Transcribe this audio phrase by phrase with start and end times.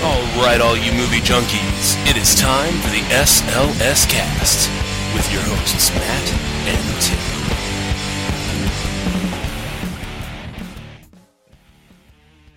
[0.00, 4.70] All right, all you movie junkies, it is time for the SLS Cast
[5.12, 6.32] with your hosts Matt
[6.68, 7.18] and Tim.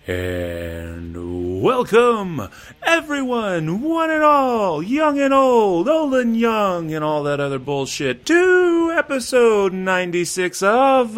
[0.06, 2.48] And welcome,
[2.84, 8.24] everyone, one and all, young and old, old and young, and all that other bullshit,
[8.28, 11.16] to episode 96 of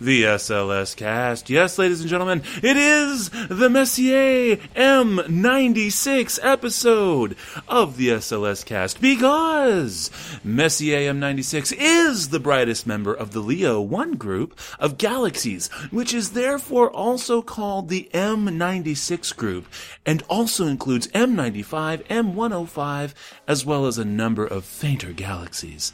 [0.00, 1.50] the SLS cast.
[1.50, 7.36] Yes, ladies and gentlemen, it is the Messier M96 episode
[7.68, 10.10] of the SLS cast because
[10.42, 16.30] Messier M96 is the brightest member of the Leo 1 group of galaxies, which is
[16.30, 19.66] therefore also called the M96 group,
[20.06, 23.12] and also includes M95, M105,
[23.46, 25.92] as well as a number of fainter galaxies.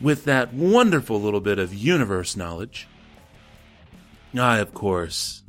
[0.00, 2.86] With that wonderful little bit of universe knowledge,
[4.38, 5.42] I, of course,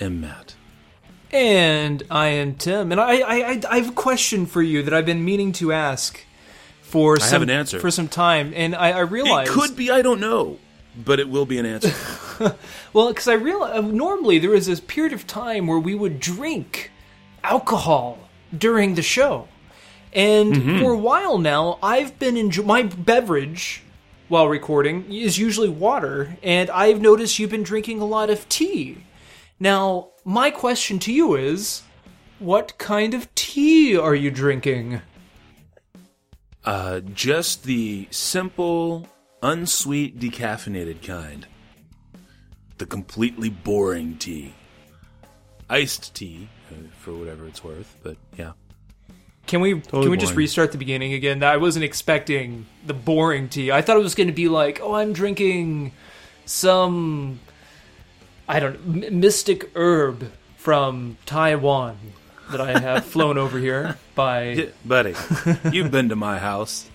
[0.00, 0.54] am Matt.
[1.30, 4.94] And I am Tim, and I, I, I, I have a question for you that
[4.94, 6.20] I've been meaning to ask
[6.82, 7.80] for some have an answer.
[7.80, 10.58] for some time, and I, I realized It could be I don't know,
[10.96, 11.92] but it will be an answer.
[12.92, 16.92] well because I realized normally there is this period of time where we would drink
[17.42, 18.18] alcohol
[18.56, 19.48] during the show,
[20.12, 20.78] and Mm-hmm.
[20.82, 23.82] for a while now I've been enjoying my beverage
[24.34, 28.98] while recording is usually water, and I've noticed you've been drinking a lot of tea.
[29.60, 31.82] Now my question to you is.
[32.40, 35.02] What kind of tea are you drinking?
[36.64, 39.06] Uh, just the simple,
[39.40, 41.46] unsweet, decaffeinated kind.
[42.78, 44.52] The completely boring tea.
[45.70, 48.54] Iced tea, uh, for whatever it's worth, but yeah.
[49.46, 51.42] Can we can we just restart the beginning again?
[51.42, 53.70] I wasn't expecting the boring tea.
[53.70, 55.92] I thought it was going to be like, oh, I'm drinking
[56.46, 57.40] some
[58.48, 61.98] I don't know, m- mystic herb from Taiwan
[62.50, 64.50] that I have flown over here by.
[64.50, 65.14] Yeah, buddy,
[65.72, 66.90] you've been to my house.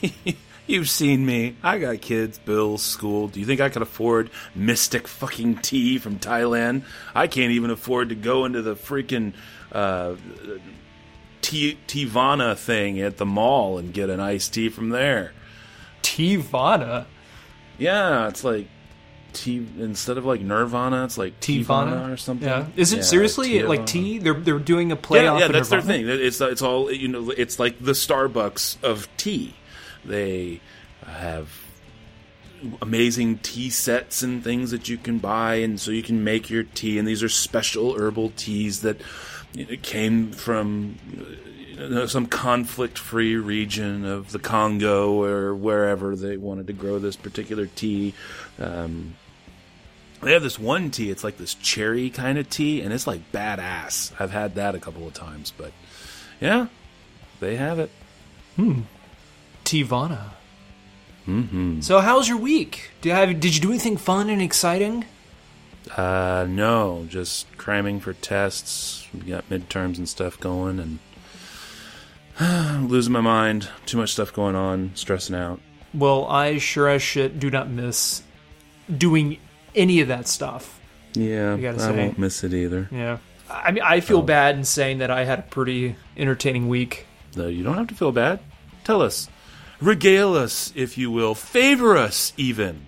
[0.66, 1.56] you've seen me.
[1.62, 3.28] I got kids, bills, school.
[3.28, 6.82] Do you think I could afford mystic fucking tea from Thailand?
[7.14, 9.34] I can't even afford to go into the freaking
[9.72, 10.14] uh,
[11.42, 15.32] T- Teavana thing at the mall and get an iced tea from there.
[16.02, 17.06] Teavana.
[17.78, 18.66] Yeah, it's like
[19.32, 22.48] T instead of like Nirvana, it's like Teavana or something.
[22.48, 22.66] Yeah.
[22.76, 24.18] Is it Yeah, seriously like tea?
[24.18, 26.08] They're they're doing a play Yeah, yeah, that's their thing.
[26.08, 27.30] It's it's all you know.
[27.30, 29.54] It's like the Starbucks of tea.
[30.04, 30.60] They
[31.06, 31.64] have
[32.82, 36.64] amazing tea sets and things that you can buy, and so you can make your
[36.64, 36.98] tea.
[36.98, 39.00] And these are special herbal teas that
[39.54, 40.98] know, came from
[41.70, 47.16] you know, some conflict-free region of the Congo or wherever they wanted to grow this
[47.16, 48.14] particular tea.
[48.58, 49.14] Um,
[50.22, 51.10] they have this one tea.
[51.10, 54.12] It's like this cherry kind of tea, and it's like badass.
[54.20, 55.72] I've had that a couple of times, but
[56.40, 56.66] yeah,
[57.40, 57.90] they have it.
[59.64, 60.30] Teavana.
[61.26, 61.80] Mm-hmm.
[61.80, 62.90] So how's your week?
[63.00, 65.04] Did you have did you do anything fun and exciting?
[65.96, 69.06] Uh, no, just cramming for tests.
[69.12, 70.78] We got midterms and stuff going,
[72.40, 73.68] and losing my mind.
[73.86, 75.60] Too much stuff going on, stressing out.
[75.92, 78.22] Well, I sure as shit do not miss
[78.96, 79.38] doing
[79.74, 80.80] any of that stuff.
[81.14, 82.88] Yeah, I I won't miss it either.
[82.92, 83.18] Yeah.
[83.48, 87.06] I mean, I feel bad in saying that I had a pretty entertaining week.
[87.32, 88.38] Though you don't have to feel bad.
[88.84, 89.28] Tell us,
[89.80, 92.86] regale us, if you will, favor us even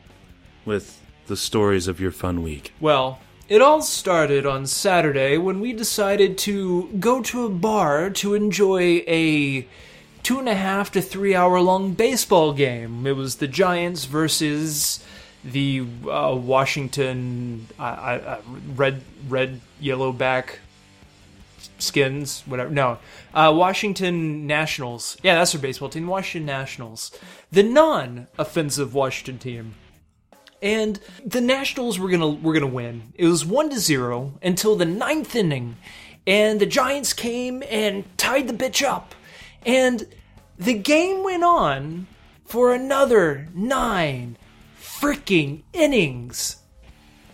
[0.65, 1.02] with
[1.33, 2.75] the stories of your fun week.
[2.79, 8.35] Well, it all started on Saturday when we decided to go to a bar to
[8.35, 9.67] enjoy a
[10.23, 13.07] two and a half to three hour long baseball game.
[13.07, 15.03] It was the Giants versus
[15.43, 18.41] the uh, Washington uh, uh,
[18.77, 20.59] red red yellow back
[21.79, 22.99] skins whatever no
[23.35, 27.11] uh, washington nationals yeah that's their baseball team washington nationals
[27.51, 29.75] the non-offensive washington team
[30.63, 33.13] and the Nationals were gonna were gonna win.
[33.17, 35.77] It was one to zero until the ninth inning,
[36.27, 39.15] and the Giants came and tied the bitch up,
[39.67, 40.07] and
[40.59, 42.07] the game went on
[42.45, 44.37] for another nine
[44.81, 46.57] freaking innings.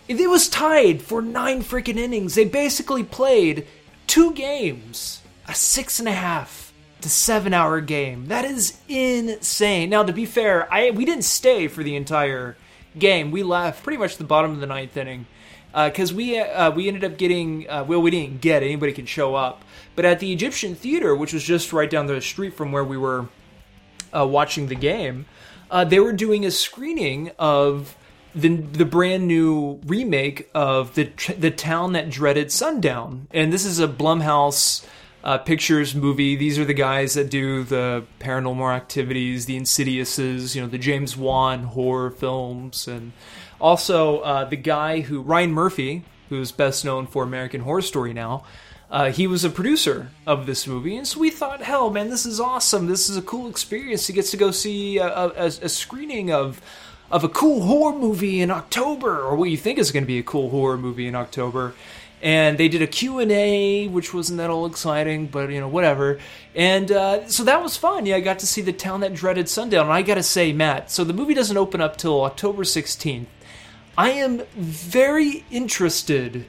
[0.07, 2.33] It was tied for nine freaking innings.
[2.33, 3.67] They basically played
[4.07, 8.25] two games, a six and a half to seven hour game.
[8.25, 9.91] That is insane.
[9.91, 12.57] Now, to be fair, I we didn't stay for the entire
[12.97, 13.31] game.
[13.31, 15.25] We left pretty much the bottom of the ninth inning
[15.73, 19.35] because we uh, we ended up getting uh, well, we didn't get anybody could show
[19.35, 19.63] up,
[19.95, 22.97] but at the Egyptian Theater, which was just right down the street from where we
[22.97, 23.27] were
[24.15, 25.25] uh, watching the game,
[25.69, 27.95] uh, they were doing a screening of
[28.33, 33.79] the the brand new remake of the the town that dreaded sundown, and this is
[33.79, 34.85] a Blumhouse
[35.23, 36.35] uh, Pictures movie.
[36.35, 41.17] These are the guys that do the Paranormal Activities, the Insidiouses, you know, the James
[41.17, 43.11] Wan horror films, and
[43.59, 48.43] also uh, the guy who Ryan Murphy, who's best known for American Horror Story now.
[48.91, 52.25] Uh, he was a producer of this movie, and so we thought, hell, man, this
[52.25, 52.87] is awesome.
[52.87, 54.07] This is a cool experience.
[54.07, 56.59] He gets to go see a, a, a screening of
[57.11, 60.19] of a cool horror movie in October, or what you think is going to be
[60.19, 61.73] a cool horror movie in October.
[62.21, 66.19] And they did a Q&A, which wasn't that all exciting, but, you know, whatever.
[66.53, 68.05] And uh, so that was fun.
[68.05, 69.85] Yeah, I got to see The Town That Dreaded Sundown.
[69.85, 73.27] And I got to say, Matt, so the movie doesn't open up till October 16th.
[73.97, 76.45] I am very interested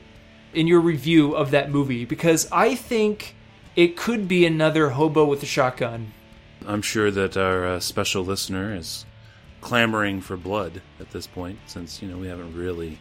[0.52, 3.34] in your review of that movie because I think
[3.76, 6.12] it could be another hobo with a shotgun.
[6.66, 9.06] I'm sure that our uh, special listener is
[9.61, 12.99] clamoring for blood at this point, since you know we haven't really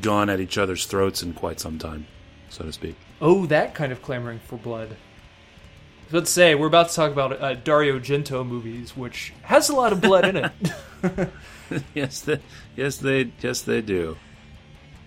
[0.00, 2.06] gone at each other's throats in quite some time,
[2.48, 2.96] so to speak.
[3.20, 4.96] Oh, that kind of clamoring for blood.
[6.12, 9.92] Let's say we're about to talk about uh, Dario Argento movies, which has a lot
[9.92, 10.52] of blood in it.
[11.94, 12.40] yes, they,
[12.76, 14.16] yes, they, yes, they do.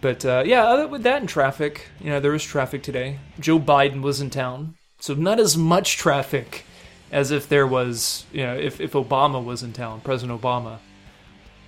[0.01, 3.19] But uh, yeah, other with that and traffic, you know, there was traffic today.
[3.39, 6.65] Joe Biden was in town, so not as much traffic
[7.11, 10.79] as if there was, you know, if, if Obama was in town, President Obama,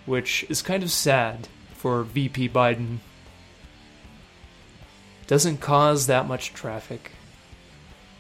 [0.06, 1.48] which is kind of sad
[1.86, 2.98] for VP Biden.
[5.28, 7.12] Doesn't cause that much traffic.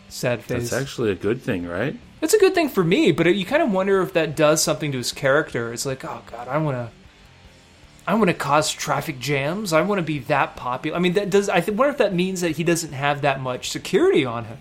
[0.07, 0.69] Sad face.
[0.69, 1.97] That's actually a good thing, right?
[2.21, 4.91] It's a good thing for me, but you kind of wonder if that does something
[4.91, 5.73] to his character.
[5.73, 6.91] It's like, oh god, I want to
[8.05, 9.73] I want to cause traffic jams.
[9.73, 10.95] I want to be that popular.
[10.95, 11.49] I mean, that does.
[11.49, 14.59] I th- wonder if that means that he doesn't have that much security on him,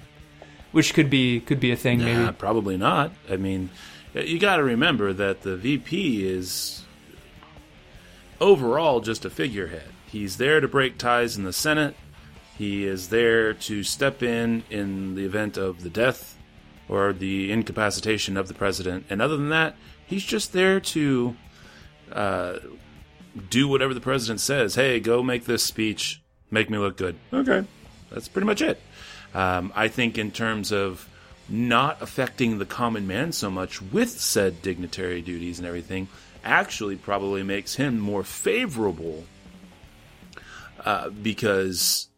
[0.72, 1.98] which could be could be a thing.
[1.98, 3.12] Nah, maybe probably not.
[3.28, 3.68] I mean,
[4.14, 6.83] you got to remember that the VP is
[8.40, 9.88] overall just a figurehead.
[10.06, 11.96] He's there to break ties in the Senate.
[12.56, 16.38] He is there to step in in the event of the death
[16.88, 19.06] or the incapacitation of the president.
[19.10, 19.74] And other than that,
[20.06, 21.36] he's just there to
[22.12, 22.58] uh,
[23.50, 24.74] do whatever the president says.
[24.74, 27.16] Hey, go make this speech, make me look good.
[27.32, 27.64] Okay,
[28.10, 28.80] that's pretty much it.
[29.34, 31.08] Um, I think in terms of
[31.48, 36.08] not affecting the common man so much with said dignitary duties and everything,
[36.44, 39.24] actually probably makes him more favorable
[40.84, 42.08] uh, because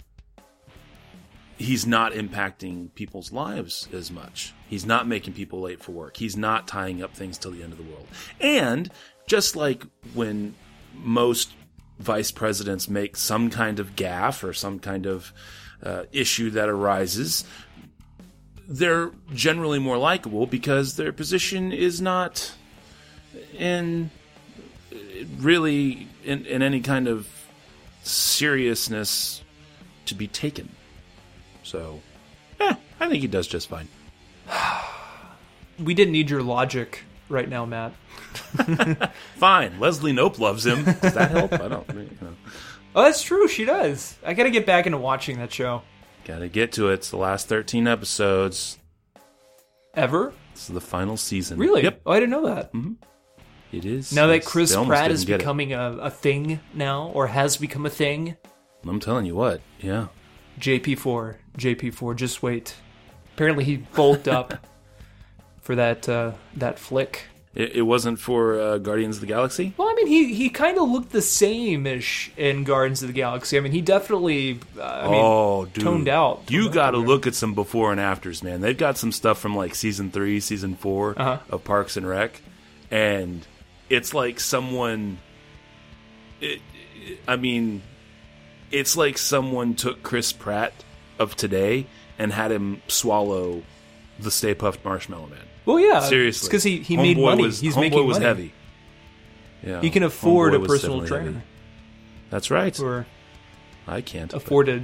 [1.59, 4.53] he's not impacting people's lives as much.
[4.69, 6.17] He's not making people late for work.
[6.17, 8.07] He's not tying up things till the end of the world.
[8.41, 8.91] And
[9.27, 9.85] just like
[10.15, 10.55] when
[10.95, 11.53] most
[11.99, 15.33] vice presidents make some kind of gaffe or some kind of
[15.83, 17.45] uh, issue that arises,
[18.69, 22.53] they're generally more likable because their position is not
[23.59, 24.11] in
[25.39, 27.29] really in, in any kind of
[28.03, 29.43] seriousness
[30.07, 30.69] to be taken.
[31.63, 32.01] So,
[32.61, 33.89] eh, I think he does just fine.
[35.79, 37.93] we didn't need your logic right now, Matt.
[39.37, 39.79] Fine.
[39.81, 40.85] Leslie Knope loves him.
[40.85, 41.53] Does that help?
[41.55, 41.89] I don't.
[41.89, 42.35] You know.
[42.95, 43.49] Oh, that's true.
[43.49, 44.17] She does.
[44.25, 45.83] I got to get back into watching that show.
[46.25, 46.95] Got to get to it.
[46.95, 48.79] It's the last thirteen episodes.
[49.95, 50.33] Ever?
[50.53, 51.59] This is the final season.
[51.59, 51.83] Really?
[51.83, 52.03] Yep.
[52.07, 52.71] Oh, I didn't know that.
[53.77, 54.13] It is.
[54.13, 58.37] Now that Chris Pratt is becoming a, a thing now, or has become a thing,
[58.89, 59.61] I'm telling you what.
[59.81, 60.07] Yeah.
[60.61, 62.75] JP4, JP4, just wait.
[63.35, 64.67] Apparently, he bulked up
[65.61, 67.25] for that uh, that flick.
[67.55, 69.73] It, it wasn't for uh, Guardians of the Galaxy.
[69.77, 73.15] Well, I mean, he he kind of looked the same ish in Guardians of the
[73.15, 73.57] Galaxy.
[73.57, 75.85] I mean, he definitely, uh, I mean, oh, dude.
[75.85, 76.45] toned out.
[76.49, 78.61] You got to look at some before and afters, man.
[78.63, 81.39] They've got some stuff from like season three, season 4 Uh-huh.
[81.51, 82.41] of Parks and Rec,
[82.91, 83.47] and
[83.91, 85.19] it's like someone.
[86.41, 86.61] It,
[87.05, 87.83] it- I mean,
[88.73, 90.73] it's like someone took Chris Pratt
[91.21, 91.87] of today
[92.19, 93.63] and had him swallow
[94.19, 95.39] the Stay Puft Marshmallow Man.
[95.67, 97.45] Well, yeah, Seriously, because he he made money.
[97.45, 98.25] Was, He's Homeboy making was money.
[98.27, 98.53] heavy.
[99.63, 101.43] Yeah, He can afford Homeboy a personal trainer, heavy.
[102.31, 102.79] That's right.
[102.81, 103.07] or
[103.87, 104.83] I can't afford it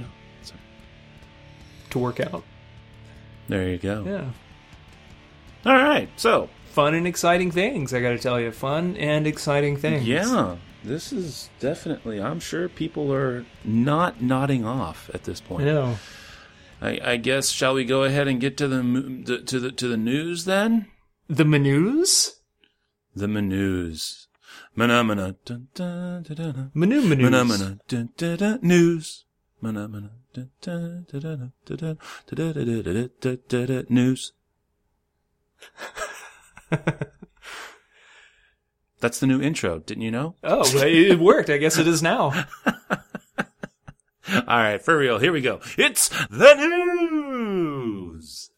[1.89, 2.43] to work out.
[3.47, 4.03] There you go.
[4.05, 7.93] Yeah, All right, so fun and exciting things.
[7.93, 10.07] I got to tell you, fun and exciting things.
[10.07, 12.19] Yeah, this is definitely.
[12.21, 15.65] I'm sure people are not nodding off at this point.
[15.65, 15.97] No.
[16.81, 19.97] I, I guess shall we go ahead and get to the to the to the
[19.97, 20.87] news then?
[21.29, 22.41] The menus.
[23.15, 24.27] The menus.
[24.75, 25.35] Manamana.
[26.73, 28.61] Manu menus.
[28.61, 29.25] News.
[29.61, 30.09] Manamana.
[33.89, 34.33] News.
[38.99, 39.79] That's the new intro.
[39.79, 40.35] Didn't you know?
[40.43, 41.49] Oh, it worked.
[41.49, 42.45] I guess it is now.
[44.33, 45.19] All right, for real.
[45.19, 45.59] Here we go.
[45.77, 48.49] It's the news.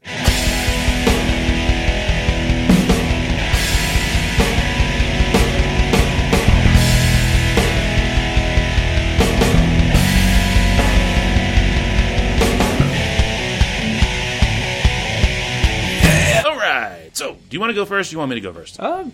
[17.16, 18.10] So, do you want to go first?
[18.10, 18.78] Or do you want me to go first?
[18.78, 19.06] Uh,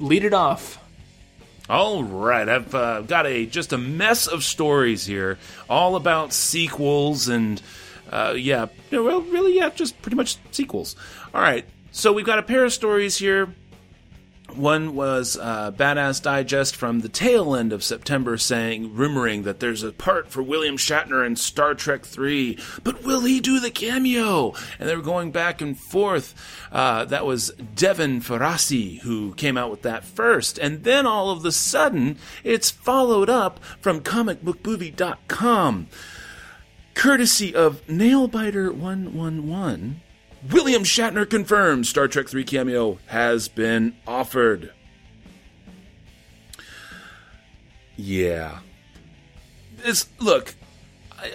[0.00, 0.80] lead it off.
[1.70, 5.38] All right, I've uh, got a just a mess of stories here,
[5.70, 7.62] all about sequels and
[8.10, 10.96] uh, yeah, well, really, yeah, just pretty much sequels.
[11.32, 13.54] All right, so we've got a pair of stories here.
[14.56, 19.82] One was uh, Badass Digest from the tail end of September saying, rumoring that there's
[19.82, 24.52] a part for William Shatner in Star Trek 3, but will he do the cameo?
[24.78, 26.34] And they were going back and forth.
[26.70, 30.56] Uh, that was Devin Faraci who came out with that first.
[30.58, 35.88] And then all of a sudden, it's followed up from comicbookmovie.com.
[36.94, 39.96] Courtesy of Nailbiter111.
[40.50, 44.72] William Shatner confirms Star Trek 3 cameo has been offered.
[47.96, 48.58] Yeah.
[49.84, 50.54] This look,
[51.12, 51.32] I,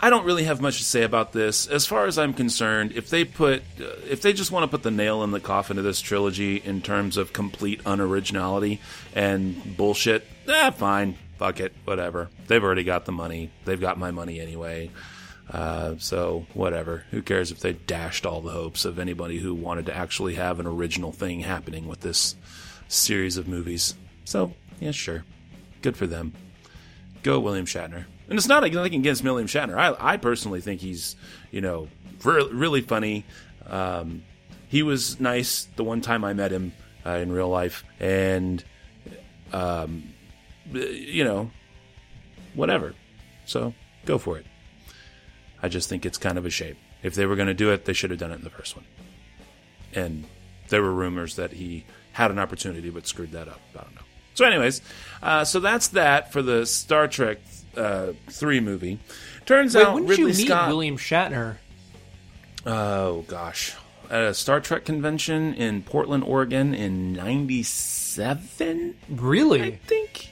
[0.00, 1.66] I don't really have much to say about this.
[1.66, 4.82] As far as I'm concerned, if they put uh, if they just want to put
[4.82, 8.80] the nail in the coffin of this trilogy in terms of complete unoriginality
[9.14, 11.16] and bullshit, eh, fine.
[11.38, 12.30] Fuck it, whatever.
[12.46, 13.50] They've already got the money.
[13.64, 14.90] They've got my money anyway.
[15.56, 17.04] Uh, so whatever.
[17.12, 20.60] Who cares if they dashed all the hopes of anybody who wanted to actually have
[20.60, 22.36] an original thing happening with this
[22.88, 23.94] series of movies?
[24.26, 25.24] So yeah, sure.
[25.80, 26.34] Good for them.
[27.22, 28.04] Go William Shatner.
[28.28, 29.78] And it's not anything against William Shatner.
[29.78, 31.16] I, I personally think he's,
[31.50, 31.88] you know,
[32.22, 33.24] re- really funny.
[33.66, 34.24] Um,
[34.68, 36.72] he was nice the one time I met him
[37.06, 38.62] uh, in real life, and
[39.54, 40.12] um,
[40.70, 41.50] you know,
[42.54, 42.94] whatever.
[43.46, 43.72] So
[44.04, 44.44] go for it.
[45.66, 46.76] I just think it's kind of a shame.
[47.02, 48.76] If they were going to do it, they should have done it in the first
[48.76, 48.84] one.
[49.92, 50.24] And
[50.68, 53.58] there were rumors that he had an opportunity but screwed that up.
[53.74, 54.02] I don't know.
[54.34, 54.80] So, anyways,
[55.24, 57.38] uh, so that's that for the Star Trek
[57.76, 59.00] uh, three movie.
[59.44, 60.68] Turns Wait, out when did Ridley you meet Scott.
[60.68, 61.56] William Shatner?
[62.64, 63.74] Oh gosh,
[64.08, 68.94] at a Star Trek convention in Portland, Oregon, in '97.
[69.08, 69.62] Really?
[69.62, 70.30] I think.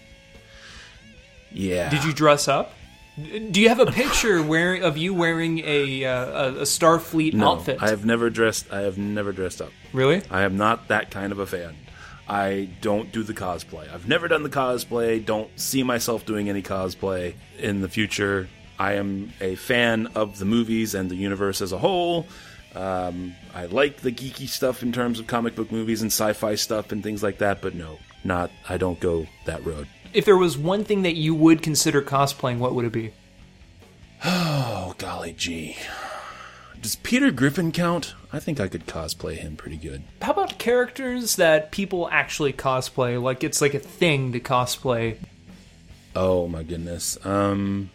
[1.50, 1.90] Yeah.
[1.90, 2.72] Did you dress up?
[3.16, 7.80] Do you have a picture wearing of you wearing a uh, a, Starfleet No, outfit?
[7.80, 8.72] I have never dressed.
[8.72, 9.70] I have never dressed up.
[9.92, 10.22] Really?
[10.30, 11.76] I am not that kind of a fan.
[12.26, 13.92] I don't do the cosplay.
[13.92, 15.24] I've never done the cosplay.
[15.24, 18.48] Don't see myself doing any cosplay in the future.
[18.78, 22.26] I am a fan of the movies and the universe as a whole.
[22.74, 26.90] Um, I like the geeky stuff in terms of comic book movies and sci-fi stuff
[26.90, 27.62] and things like that.
[27.62, 28.50] But no, not.
[28.68, 29.86] I don't go that road.
[30.14, 33.12] If there was one thing that you would consider cosplaying, what would it be?
[34.24, 35.76] Oh golly gee.
[36.80, 38.14] Does Peter Griffin count?
[38.32, 40.04] I think I could cosplay him pretty good.
[40.22, 43.20] How about characters that people actually cosplay?
[43.20, 45.18] Like it's like a thing to cosplay.
[46.14, 47.18] Oh my goodness.
[47.26, 47.90] Um,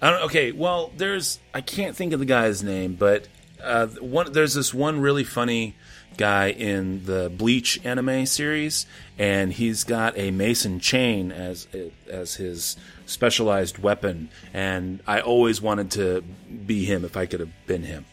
[0.00, 0.22] I don't.
[0.22, 3.28] Okay, well, there's I can't think of the guy's name, but
[3.62, 5.76] uh, one there's this one really funny
[6.16, 8.86] guy in the Bleach anime series,
[9.18, 11.66] and he's got a mason chain as
[12.10, 12.76] as his
[13.06, 18.04] specialized weapon, and I always wanted to be him if I could have been him.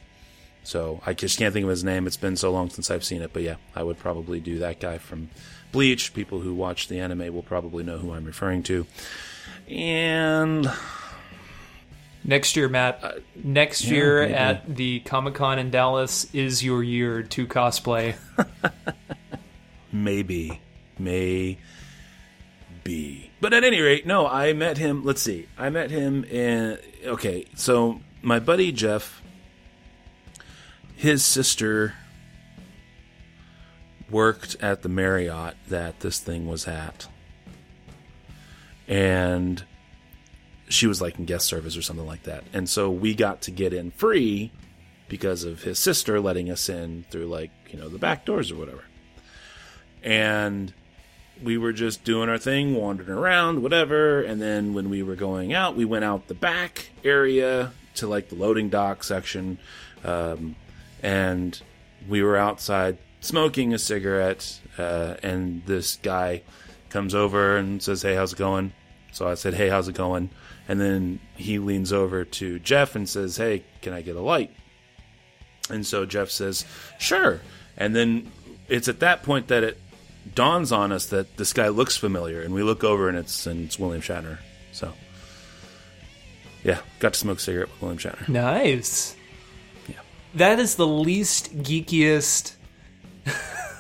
[0.63, 2.05] So I just can't think of his name.
[2.05, 4.79] It's been so long since I've seen it, but yeah, I would probably do that
[4.79, 5.29] guy from
[5.71, 6.13] Bleach.
[6.13, 8.85] People who watch the anime will probably know who I'm referring to.
[9.67, 10.69] And
[12.23, 12.99] Next year, Matt.
[13.01, 14.33] Uh, next yeah, year maybe.
[14.33, 18.15] at the Comic Con in Dallas is your year to cosplay.
[19.91, 20.59] maybe,
[20.97, 21.57] maybe.
[23.41, 25.05] But at any rate, no, I met him.
[25.05, 26.77] Let's see, I met him in.
[27.05, 29.21] Okay, so my buddy Jeff,
[30.95, 31.93] his sister
[34.09, 37.07] worked at the Marriott that this thing was at,
[38.87, 39.63] and
[40.69, 42.43] she was like in guest service or something like that.
[42.53, 44.51] And so we got to get in free
[45.09, 48.55] because of his sister letting us in through like, you know, the back doors or
[48.55, 48.83] whatever.
[50.03, 50.71] And
[51.41, 54.21] we were just doing our thing, wandering around, whatever.
[54.21, 58.29] And then when we were going out, we went out the back area to like
[58.29, 59.57] the loading dock section.
[60.03, 60.55] Um,
[61.01, 61.59] and
[62.07, 64.59] we were outside smoking a cigarette.
[64.77, 66.43] Uh, and this guy
[66.89, 68.73] comes over and says, Hey, how's it going?
[69.11, 70.29] So I said, Hey, how's it going?
[70.69, 74.51] And then he leans over to Jeff and says, Hey, can I get a light?
[75.69, 76.63] And so Jeff says,
[76.99, 77.41] Sure.
[77.75, 78.31] And then
[78.67, 79.81] it's at that point that it
[80.35, 83.65] dawns on us that this guy looks familiar, and we look over and it's and
[83.65, 84.37] it's William Shatner.
[84.71, 84.93] So,
[86.63, 88.29] yeah, got to smoke a cigarette with William Shatner.
[88.29, 89.15] Nice.
[89.87, 89.95] Yeah.
[90.35, 92.55] That is the least geekiest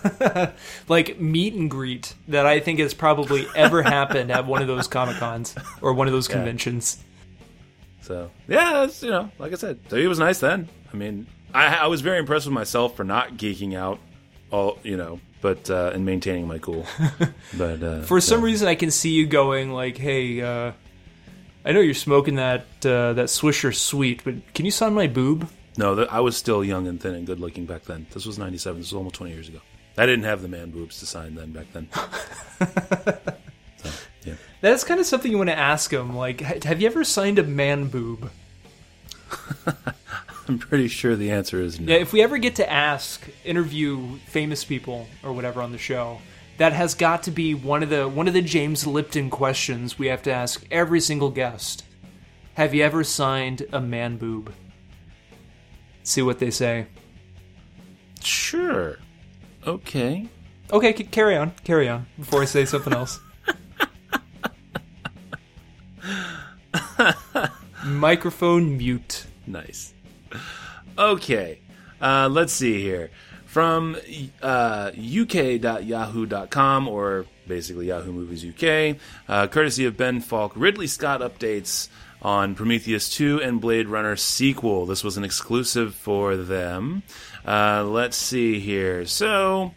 [0.87, 4.87] like meet and greet that I think has probably ever happened at one of those
[4.87, 7.03] Comic Cons or one of those conventions.
[8.01, 10.67] So yeah, it's, you know, like I said, so he was nice then.
[10.91, 13.99] I mean, I, I was very impressed with myself for not geeking out,
[14.51, 16.85] all you know, but uh, and maintaining my cool.
[17.57, 20.71] but uh, For some so- reason, I can see you going like, "Hey, uh,
[21.63, 25.49] I know you're smoking that uh, that Swisher Sweet, but can you sign my boob?"
[25.77, 28.05] no, I was still young and thin and good looking back then.
[28.11, 28.81] This was '97.
[28.81, 29.59] This was almost 20 years ago.
[29.99, 31.89] I didn't have the man boobs to sign then back then.
[33.77, 33.89] so,
[34.23, 34.35] yeah.
[34.61, 36.15] That's kind of something you want to ask him.
[36.15, 38.31] Like, have you ever signed a man boob?
[40.47, 41.93] I'm pretty sure the answer is no.
[41.93, 46.19] Yeah, if we ever get to ask, interview famous people or whatever on the show,
[46.57, 50.07] that has got to be one of the one of the James Lipton questions we
[50.07, 51.83] have to ask every single guest.
[52.53, 54.53] Have you ever signed a man boob?
[56.03, 56.87] See what they say.
[58.23, 58.97] Sure.
[59.65, 60.27] Okay.
[60.71, 63.19] Okay, c- carry on, carry on before I say something else.
[67.85, 69.25] Microphone mute.
[69.47, 69.93] Nice.
[70.97, 71.59] Okay.
[72.01, 73.09] Uh, let's see here.
[73.45, 73.97] From
[74.43, 78.97] uh, uk.yahoo.com, or basically Yahoo Movies UK,
[79.27, 81.87] uh, courtesy of Ben Falk, Ridley Scott updates
[82.21, 84.85] on Prometheus 2 and Blade Runner sequel.
[84.85, 87.01] This was an exclusive for them.
[87.49, 89.07] Uh, let's see here.
[89.07, 89.73] So,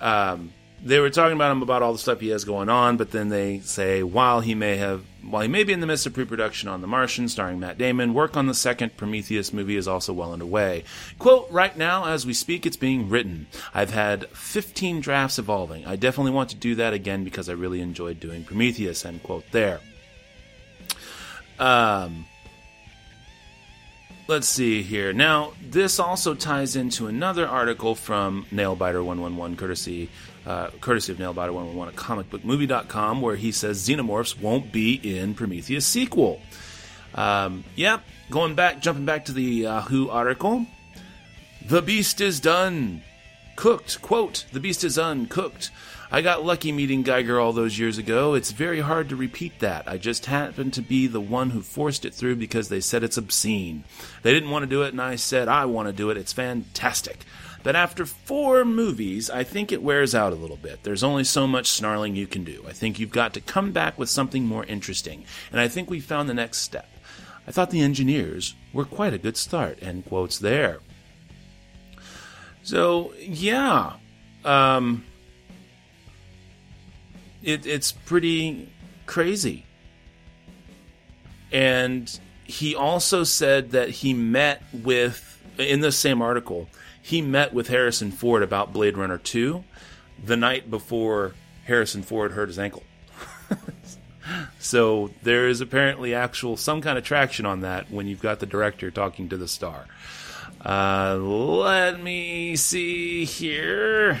[0.00, 0.52] um,
[0.82, 3.28] they were talking about him about all the stuff he has going on, but then
[3.28, 6.68] they say while he may have while he may be in the midst of pre-production
[6.68, 10.32] on The Martian starring Matt Damon, work on the second Prometheus movie is also well
[10.32, 10.84] underway.
[11.18, 13.46] Quote, right now as we speak it's being written.
[13.72, 15.86] I've had 15 drafts evolving.
[15.86, 19.44] I definitely want to do that again because I really enjoyed doing Prometheus, end quote
[19.52, 19.80] there.
[21.60, 22.26] Um
[24.26, 25.12] Let's see here.
[25.12, 30.08] Now, this also ties into another article from Nailbiter111, courtesy
[30.46, 36.40] uh, courtesy of Nailbiter111 at comicbookmovie.com, where he says Xenomorphs won't be in Prometheus sequel.
[37.14, 40.66] Um, yep, going back, jumping back to the Yahoo article.
[41.66, 43.02] The beast is done.
[43.56, 44.00] Cooked.
[44.00, 45.26] Quote, the beast is done.
[46.14, 48.34] I got lucky meeting Giger all those years ago.
[48.34, 49.88] It's very hard to repeat that.
[49.88, 53.16] I just happened to be the one who forced it through because they said it's
[53.16, 53.82] obscene.
[54.22, 56.16] They didn't want to do it, and I said, I want to do it.
[56.16, 57.24] It's fantastic.
[57.64, 60.84] But after four movies, I think it wears out a little bit.
[60.84, 62.64] There's only so much snarling you can do.
[62.68, 65.24] I think you've got to come back with something more interesting.
[65.50, 66.88] And I think we found the next step.
[67.44, 69.82] I thought the engineers were quite a good start.
[69.82, 70.78] End quotes there.
[72.62, 73.94] So, yeah.
[74.44, 75.04] Um,
[77.44, 78.70] it, it's pretty
[79.06, 79.66] crazy.
[81.52, 86.68] And he also said that he met with, in the same article,
[87.00, 89.62] he met with Harrison Ford about Blade Runner 2
[90.22, 92.82] the night before Harrison Ford hurt his ankle.
[94.58, 98.46] so there is apparently actual some kind of traction on that when you've got the
[98.46, 99.86] director talking to the star.
[100.64, 104.18] Uh, let me see here.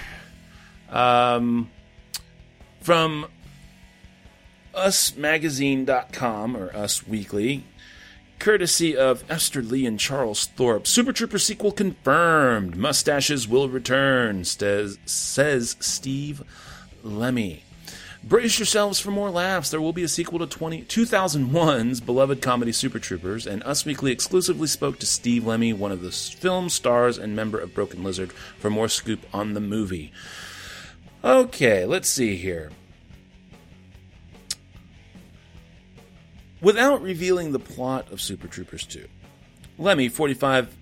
[0.90, 1.70] Um,
[2.84, 3.26] from
[4.74, 7.64] usmagazine.com or Us Weekly,
[8.38, 10.86] courtesy of Esther Lee and Charles Thorpe.
[10.86, 12.76] Super Trooper sequel confirmed.
[12.76, 16.42] Mustaches will return, says, says Steve
[17.02, 17.60] Lemme.
[18.22, 19.70] Brace yourselves for more laughs.
[19.70, 24.12] There will be a sequel to 20, 2001's beloved comedy Super Troopers, and Us Weekly
[24.12, 28.32] exclusively spoke to Steve Lemme, one of the film stars and member of Broken Lizard,
[28.58, 30.12] for more scoop on the movie.
[31.24, 32.70] Okay, let's see here.
[36.60, 39.06] Without revealing the plot of Super Troopers 2,
[39.78, 40.76] Lemme, 45,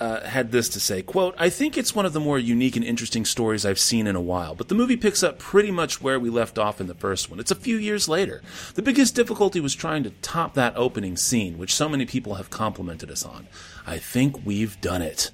[0.00, 2.84] uh, had this to say, quote, I think it's one of the more unique and
[2.84, 6.18] interesting stories I've seen in a while, but the movie picks up pretty much where
[6.18, 7.38] we left off in the first one.
[7.38, 8.40] It's a few years later.
[8.74, 12.48] The biggest difficulty was trying to top that opening scene, which so many people have
[12.48, 13.46] complimented us on.
[13.86, 15.30] I think we've done it.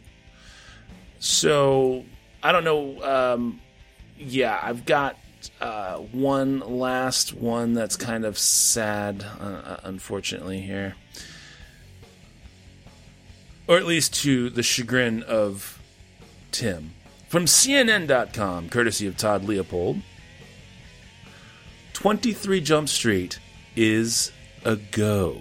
[1.20, 2.04] So,
[2.42, 3.60] I don't know, um,
[4.20, 5.16] yeah, I've got
[5.60, 10.94] uh, one last one that's kind of sad, uh, unfortunately, here.
[13.66, 15.80] Or at least to the chagrin of
[16.52, 16.92] Tim.
[17.28, 20.02] From CNN.com, courtesy of Todd Leopold
[21.92, 23.38] 23 Jump Street
[23.76, 24.32] is
[24.64, 25.40] a go.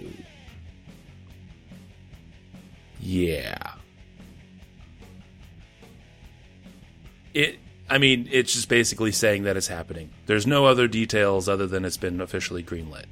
[3.00, 3.72] Yeah.
[7.32, 7.59] It
[7.90, 10.10] I mean, it's just basically saying that it's happening.
[10.26, 13.06] There's no other details other than it's been officially greenlit.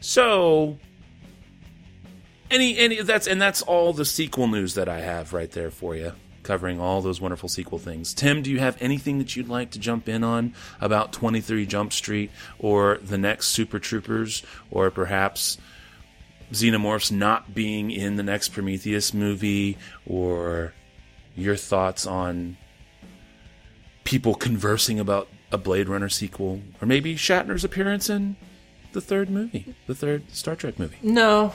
[0.00, 0.78] So,
[2.50, 5.96] any any that's and that's all the sequel news that I have right there for
[5.96, 6.12] you,
[6.42, 8.12] covering all those wonderful sequel things.
[8.12, 11.94] Tim, do you have anything that you'd like to jump in on about 23 Jump
[11.94, 15.56] Street or the next Super Troopers or perhaps
[16.52, 20.74] Xenomorphs not being in the next Prometheus movie or
[21.34, 22.56] your thoughts on
[24.08, 28.36] people conversing about a Blade Runner sequel or maybe Shatner's appearance in
[28.92, 30.96] the third movie, the third Star Trek movie?
[31.02, 31.52] No.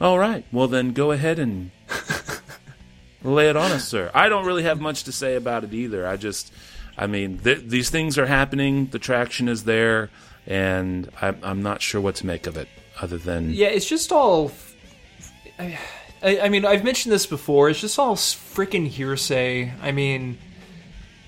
[0.00, 0.46] All right.
[0.50, 1.70] Well, then go ahead and
[3.22, 4.10] lay it on us, sir.
[4.14, 6.06] I don't really have much to say about it either.
[6.06, 6.50] I just,
[6.96, 8.86] I mean, th- these things are happening.
[8.86, 10.08] The traction is there,
[10.46, 12.68] and I'm, I'm not sure what to make of it
[13.02, 13.50] other than.
[13.50, 14.50] Yeah, it's just all.
[15.58, 15.78] I,
[16.22, 17.70] I mean, I've mentioned this before.
[17.70, 19.72] It's just all freaking hearsay.
[19.80, 20.38] I mean,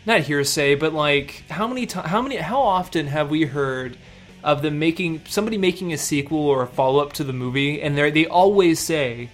[0.04, 3.96] not hearsay, but like, how many times, how many, how often have we heard
[4.42, 7.96] of them making somebody making a sequel or a follow up to the movie, and
[7.96, 9.28] they they always say,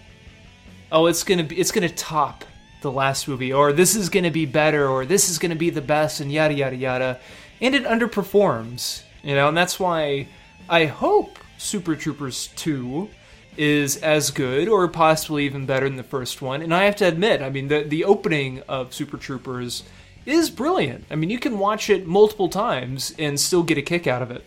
[0.91, 2.45] "Oh, it's gonna be, it's gonna top
[2.83, 5.81] the last movie," or "This is gonna be better," or "This is gonna be the
[5.81, 7.21] best," and yada yada yada,
[7.61, 10.29] and it underperforms, you know, and that's why
[10.69, 13.09] I hope Super Troopers two
[13.57, 16.63] is as good or possibly even better than the first one.
[16.63, 19.83] And I have to admit, I mean, the the opening of Super Troopers
[20.25, 21.05] is brilliant.
[21.11, 24.31] I mean, you can watch it multiple times and still get a kick out of
[24.31, 24.45] it.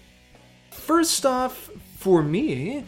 [0.71, 2.83] First off, for me,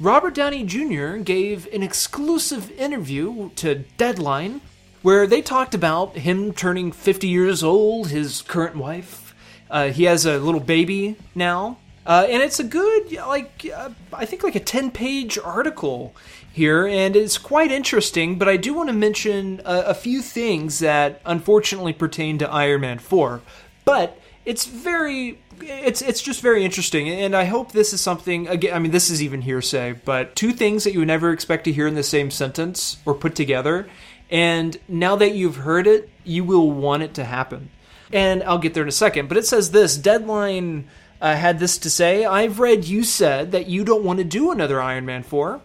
[0.00, 1.18] Robert Downey Jr.
[1.18, 4.60] gave an exclusive interview to Deadline
[5.02, 9.34] where they talked about him turning 50 years old, his current wife.
[9.70, 11.78] Uh, he has a little baby now.
[12.04, 16.14] Uh, and it's a good, like, uh, I think like a 10 page article
[16.52, 18.38] here, and it's quite interesting.
[18.38, 22.80] But I do want to mention a, a few things that unfortunately pertain to Iron
[22.80, 23.40] Man 4.
[23.84, 28.74] But it's very it's it's just very interesting and i hope this is something again
[28.74, 31.72] i mean this is even hearsay but two things that you would never expect to
[31.72, 33.88] hear in the same sentence or put together
[34.30, 37.70] and now that you've heard it you will want it to happen
[38.12, 40.88] and i'll get there in a second but it says this deadline
[41.22, 44.50] uh, had this to say i've read you said that you don't want to do
[44.50, 45.62] another iron man 4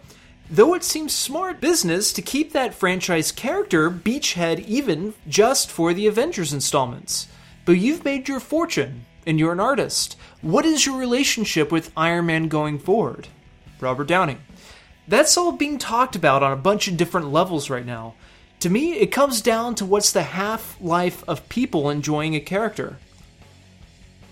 [0.50, 6.06] Though it seems smart business to keep that franchise character beachhead even just for the
[6.06, 7.28] Avengers installments.
[7.66, 10.16] But you've made your fortune, and you're an artist.
[10.40, 13.28] What is your relationship with Iron Man going forward?
[13.78, 14.38] Robert Downey.
[15.06, 18.14] That's all being talked about on a bunch of different levels right now.
[18.60, 22.96] To me, it comes down to what's the half life of people enjoying a character.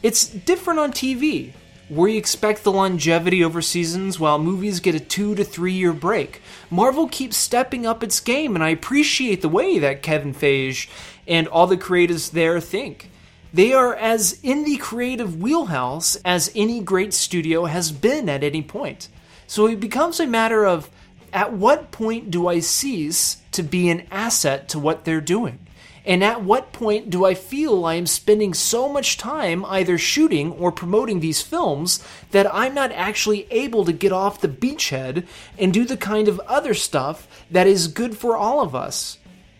[0.06, 1.50] It's different on TV,
[1.88, 5.92] where you expect the longevity over seasons while movies get a two to three year
[5.92, 6.40] break.
[6.70, 10.88] Marvel keeps stepping up its game, and I appreciate the way that Kevin Feige
[11.26, 13.10] and all the creators there think.
[13.52, 18.62] They are as in the creative wheelhouse as any great studio has been at any
[18.62, 19.08] point.
[19.48, 20.88] So it becomes a matter of
[21.32, 25.65] at what point do I cease to be an asset to what they're doing?
[26.06, 30.52] And at what point do I feel I am spending so much time either shooting
[30.52, 35.26] or promoting these films that I'm not actually able to get off the beachhead
[35.58, 39.18] and do the kind of other stuff that is good for all of us?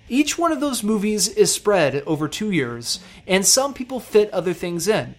[0.09, 4.53] Each one of those movies is spread over two years, and some people fit other
[4.53, 5.17] things in.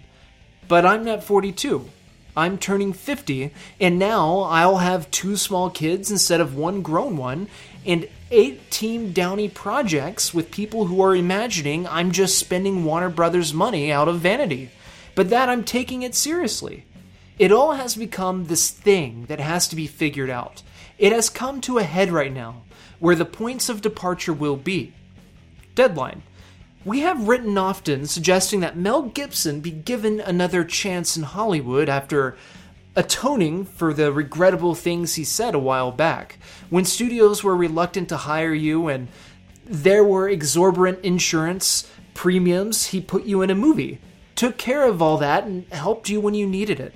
[0.70, 1.90] But I'm not 42.
[2.38, 7.50] I'm turning 50, and now I'll have two small kids instead of one grown one,
[7.88, 13.54] and eight Team Downey projects with people who are imagining I'm just spending Warner Brothers'
[13.54, 14.70] money out of vanity,
[15.16, 16.84] but that I'm taking it seriously.
[17.40, 20.64] It all has become this thing that has to be figured out.
[20.98, 22.64] It has come to a head right now,
[23.00, 24.94] where the points of departure will be.
[25.74, 26.24] Deadline.
[26.84, 32.38] We have written often suggesting that Mel Gibson be given another chance in Hollywood after
[32.98, 38.18] atoning for the regrettable things he said a while back, when studios were reluctant to
[38.18, 39.08] hire you and
[39.64, 44.00] there were exorbitant insurance premiums, he put you in a movie,
[44.36, 46.94] took care of all that, and helped you when you needed it.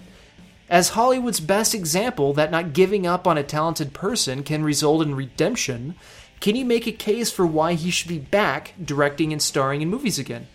[0.67, 5.13] As Hollywood's best example that not giving up on a talented person can result in
[5.13, 5.95] redemption,
[6.39, 9.89] can you make a case for why he should be back directing and starring in
[9.89, 10.47] movies again?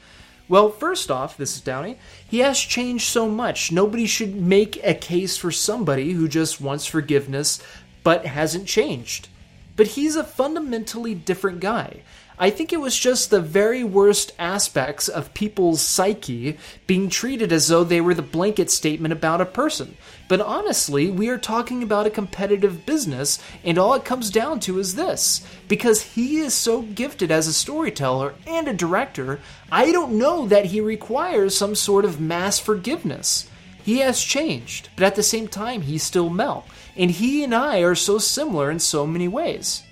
[0.48, 1.98] Well, first off, this is Downey.
[2.28, 3.72] He has changed so much.
[3.72, 7.61] Nobody should make a case for somebody who just wants forgiveness
[8.04, 9.28] but hasn't changed.
[9.74, 12.02] But he's a fundamentally different guy.
[12.38, 17.68] I think it was just the very worst aspects of people's psyche being treated as
[17.68, 19.96] though they were the blanket statement about a person.
[20.29, 24.79] But honestly, we are talking about a competitive business, and all it comes down to
[24.79, 25.46] is this.
[25.66, 29.40] Because he is so gifted as a storyteller and a director,
[29.72, 33.49] I don't know that he requires some sort of mass forgiveness.
[33.83, 36.66] He has changed, but at the same time, he's still Mel.
[36.96, 39.85] And he and I are so similar in so many ways.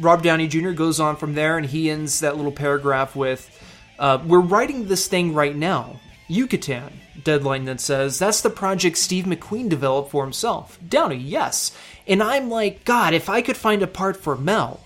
[0.00, 0.70] Rob Downey Jr.
[0.70, 3.50] goes on from there and he ends that little paragraph with
[3.98, 6.00] uh, We're writing this thing right now.
[6.28, 7.00] Yucatan.
[7.22, 10.78] Deadline then says, That's the project Steve McQueen developed for himself.
[10.86, 11.76] Downey, yes.
[12.06, 14.80] And I'm like, God, if I could find a part for Mel.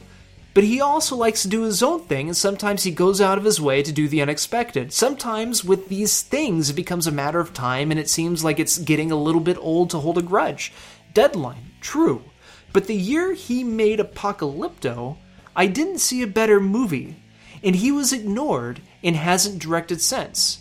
[0.52, 3.44] But he also likes to do his own thing, and sometimes he goes out of
[3.44, 4.92] his way to do the unexpected.
[4.92, 8.78] Sometimes with these things, it becomes a matter of time, and it seems like it's
[8.78, 10.72] getting a little bit old to hold a grudge.
[11.14, 12.24] Deadline, true.
[12.72, 15.16] But the year he made Apocalypto,
[15.56, 17.16] I didn't see a better movie,
[17.62, 20.60] and he was ignored and hasn't directed since.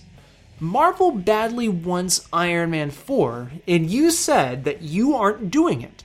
[0.60, 6.04] Marvel badly wants Iron Man 4, and you said that you aren't doing it.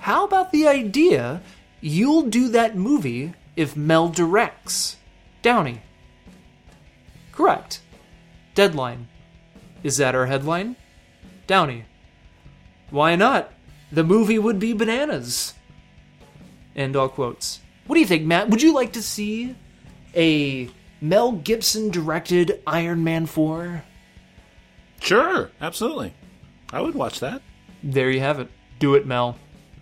[0.00, 1.42] How about the idea
[1.80, 4.96] you'll do that movie if Mel directs?
[5.42, 5.82] Downey.
[7.32, 7.80] Correct.
[8.54, 9.08] Deadline.
[9.82, 10.76] Is that our headline?
[11.46, 11.84] Downey.
[12.90, 13.52] Why not?
[13.92, 15.54] The movie would be bananas.
[16.76, 17.60] End all quotes.
[17.86, 18.50] What do you think, Matt?
[18.50, 19.56] Would you like to see
[20.14, 20.68] a
[21.00, 23.82] Mel Gibson directed Iron Man 4?
[25.00, 26.14] Sure, absolutely.
[26.72, 27.42] I would watch that.
[27.82, 28.48] There you have it.
[28.78, 29.36] Do it, Mel.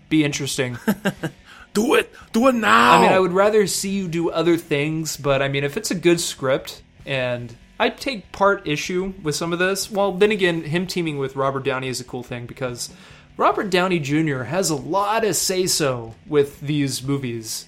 [0.09, 0.79] Be interesting.
[1.75, 2.13] Do it.
[2.33, 2.99] Do it now.
[2.99, 5.91] I mean, I would rather see you do other things, but I mean, if it's
[5.91, 10.63] a good script and I take part issue with some of this, well, then again,
[10.63, 12.91] him teaming with Robert Downey is a cool thing because
[13.39, 14.43] Robert Downey Jr.
[14.43, 17.67] has a lot of say so with these movies.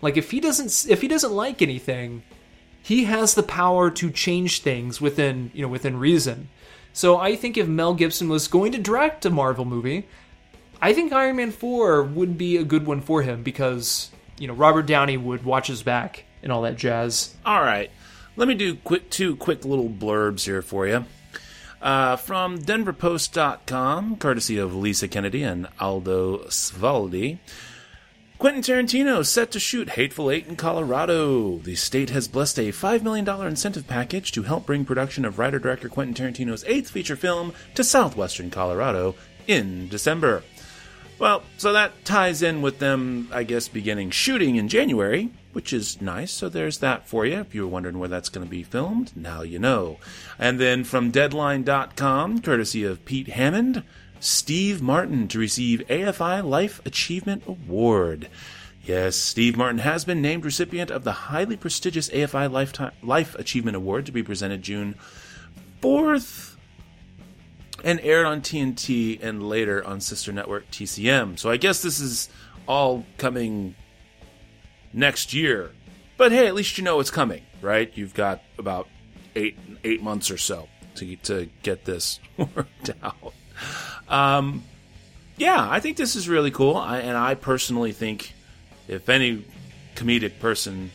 [0.00, 2.22] Like if he doesn't if he doesn't like anything,
[2.82, 6.48] he has the power to change things within, you know, within reason.
[6.94, 10.08] So I think if Mel Gibson was going to direct a Marvel movie,
[10.80, 14.54] I think Iron Man 4 would be a good one for him because, you know,
[14.54, 17.36] Robert Downey would watch his back and all that jazz.
[17.44, 17.90] All right.
[18.36, 21.04] Let me do quick two quick little blurbs here for you.
[21.80, 27.38] Uh, from DenverPost.com, courtesy of Lisa Kennedy and Aldo Svaldi.
[28.40, 31.58] Quentin Tarantino set to shoot Hateful Eight in Colorado.
[31.58, 35.58] The state has blessed a $5 million incentive package to help bring production of writer
[35.58, 39.14] director Quentin Tarantino's eighth feature film to southwestern Colorado
[39.46, 40.42] in December.
[41.20, 46.00] Well, so that ties in with them, I guess, beginning shooting in January, which is
[46.00, 46.32] nice.
[46.32, 47.40] So there's that for you.
[47.40, 49.98] If you were wondering where that's going to be filmed, now you know.
[50.38, 53.82] And then from Deadline.com, courtesy of Pete Hammond,
[54.18, 58.30] Steve Martin to receive AFI Life Achievement Award.
[58.82, 63.76] Yes, Steve Martin has been named recipient of the highly prestigious AFI Lifetime, Life Achievement
[63.76, 64.94] Award to be presented June
[65.82, 66.49] 4th
[67.84, 71.38] and aired on TNT and later on sister network TCM.
[71.38, 72.28] So I guess this is
[72.66, 73.74] all coming
[74.92, 75.72] next year.
[76.16, 77.90] But hey, at least you know it's coming, right?
[77.94, 78.88] You've got about
[79.34, 83.34] eight eight months or so to to get this worked out.
[84.08, 84.64] Um,
[85.36, 88.34] yeah, I think this is really cool, I, and I personally think
[88.88, 89.46] if any
[89.94, 90.90] comedic person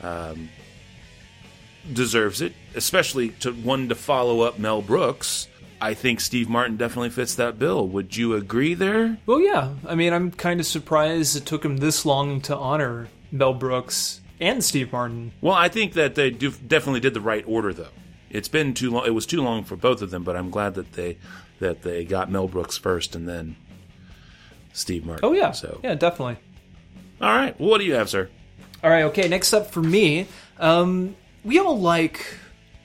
[0.00, 0.48] um,
[1.92, 5.48] deserves it, especially to one to follow up Mel Brooks.
[5.82, 7.86] I think Steve Martin definitely fits that bill.
[7.88, 9.18] Would you agree there?
[9.26, 9.72] Well, yeah.
[9.88, 14.20] I mean, I'm kind of surprised it took him this long to honor Mel Brooks
[14.38, 15.32] and Steve Martin.
[15.40, 17.88] Well, I think that they do, definitely did the right order, though.
[18.30, 19.06] It's been too long.
[19.06, 21.18] It was too long for both of them, but I'm glad that they
[21.58, 23.56] that they got Mel Brooks first and then
[24.72, 25.24] Steve Martin.
[25.24, 26.36] Oh yeah, So, yeah, definitely.
[27.20, 27.58] all right.
[27.60, 28.30] Well, what do you have, sir?
[28.82, 29.28] All right, okay.
[29.28, 30.26] Next up for me,
[30.58, 31.14] um,
[31.44, 32.24] we all like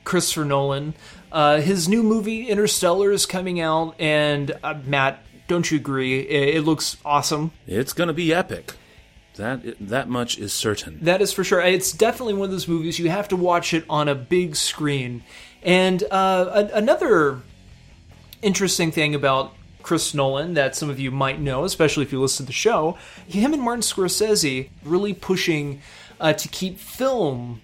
[0.04, 0.94] Christopher Nolan.
[1.30, 6.20] Uh, his new movie Interstellar is coming out, and uh, Matt, don't you agree?
[6.20, 7.52] It, it looks awesome.
[7.66, 8.74] It's going to be epic.
[9.36, 10.98] That that much is certain.
[11.02, 11.60] That is for sure.
[11.60, 15.22] It's definitely one of those movies you have to watch it on a big screen.
[15.62, 17.40] And uh, a- another
[18.42, 22.46] interesting thing about Chris Nolan that some of you might know, especially if you listen
[22.46, 25.80] to the show, him and Martin Scorsese really pushing
[26.20, 27.60] uh, to keep film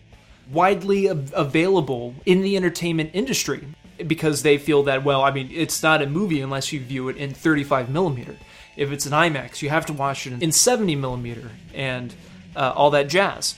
[0.50, 3.66] widely av- available in the entertainment industry
[4.06, 7.16] because they feel that well, I mean, it's not a movie unless you view it
[7.16, 8.36] in 35 millimeter.
[8.76, 12.14] If it's an IMAX, you have to watch it in 70 millimeter and
[12.56, 13.54] uh, all that jazz.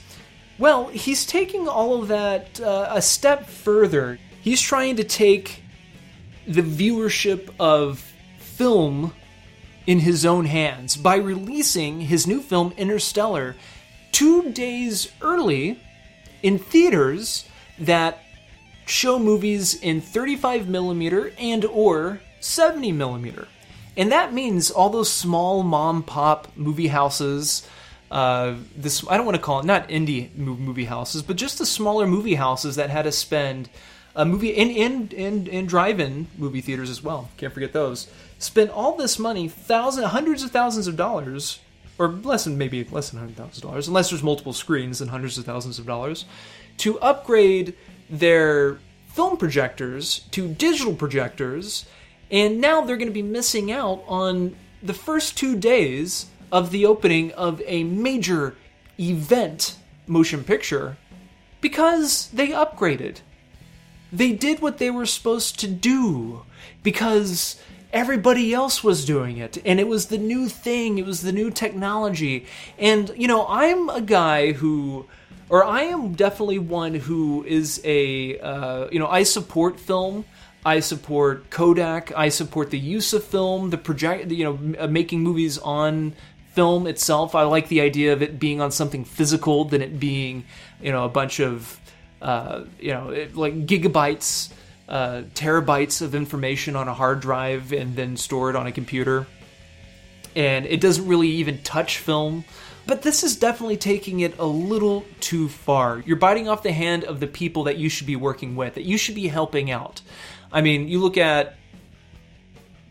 [0.59, 4.19] Well, he's taking all of that uh, a step further.
[4.41, 5.63] He's trying to take
[6.47, 7.99] the viewership of
[8.39, 9.13] film
[9.85, 13.55] in his own hands by releasing his new film Interstellar
[14.11, 15.79] two days early
[16.43, 17.47] in theaters
[17.79, 18.23] that
[18.85, 23.47] show movies in 35 millimeter and or 70 millimeter.
[23.95, 27.67] And that means all those small mom pop movie houses,
[28.11, 31.65] uh, this I don't want to call it not indie movie houses, but just the
[31.65, 33.69] smaller movie houses that had to spend
[34.15, 37.29] a movie in in in, in drive-in movie theaters as well.
[37.37, 38.07] Can't forget those.
[38.39, 41.59] Spent all this money, thousands, hundreds of thousands of dollars,
[41.99, 45.37] or less than maybe less than hundred thousand dollars, unless there's multiple screens and hundreds
[45.37, 46.25] of thousands of dollars,
[46.77, 47.75] to upgrade
[48.09, 51.85] their film projectors to digital projectors,
[52.29, 56.85] and now they're going to be missing out on the first two days of the
[56.85, 58.55] opening of a major
[58.99, 60.97] event motion picture
[61.61, 63.17] because they upgraded.
[64.11, 66.43] They did what they were supposed to do
[66.83, 67.59] because
[67.97, 71.49] everybody else was doing it and it was the new thing, it was the new
[71.49, 72.45] technology.
[72.77, 75.07] And, you know, I'm a guy who
[75.49, 80.25] or I am definitely one who is a uh, you know I support film.
[80.65, 82.11] I support Kodak.
[82.15, 86.13] I support the use of film, the project, you know, uh, making movies on
[86.51, 87.35] film itself.
[87.35, 90.43] I like the idea of it being on something physical than it being,
[90.81, 91.79] you know, a bunch of,
[92.21, 94.51] uh, you know, it, like gigabytes,
[94.87, 99.27] uh, terabytes of information on a hard drive and then store it on a computer.
[100.35, 102.45] And it doesn't really even touch film.
[102.85, 106.01] But this is definitely taking it a little too far.
[106.05, 108.83] You're biting off the hand of the people that you should be working with, that
[108.83, 110.01] you should be helping out.
[110.53, 111.57] I mean, you look at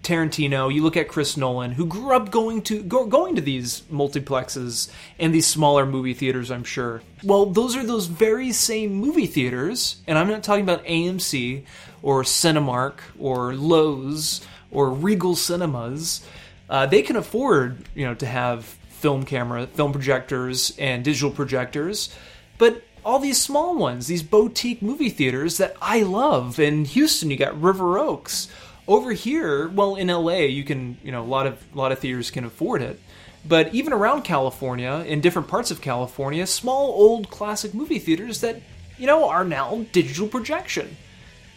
[0.07, 3.81] Tarantino, you look at Chris Nolan, who grew up going to go, going to these
[3.93, 7.03] multiplexes and these smaller movie theaters, I'm sure.
[7.25, 11.65] Well, those are those very same movie theaters, and I'm not talking about AMC
[12.03, 16.27] or Cinemark or Loews or Regal Cinemas.
[16.69, 22.15] Uh, they can afford, you know, to have film camera, film projectors, and digital projectors,
[22.59, 26.59] but all these small ones, these boutique movie theaters that I love.
[26.59, 28.49] In Houston, you got River Oaks.
[28.89, 32.01] Over here, well, in LA, you can, you know, a lot of a lot of
[32.01, 33.01] theaters can afford it.
[33.49, 38.61] But even around California, in different parts of California, small old classic movie theaters that,
[38.99, 40.97] you know, are now digital projection.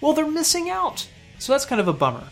[0.01, 1.07] Well, they're missing out.
[1.38, 2.27] So that's kind of a bummer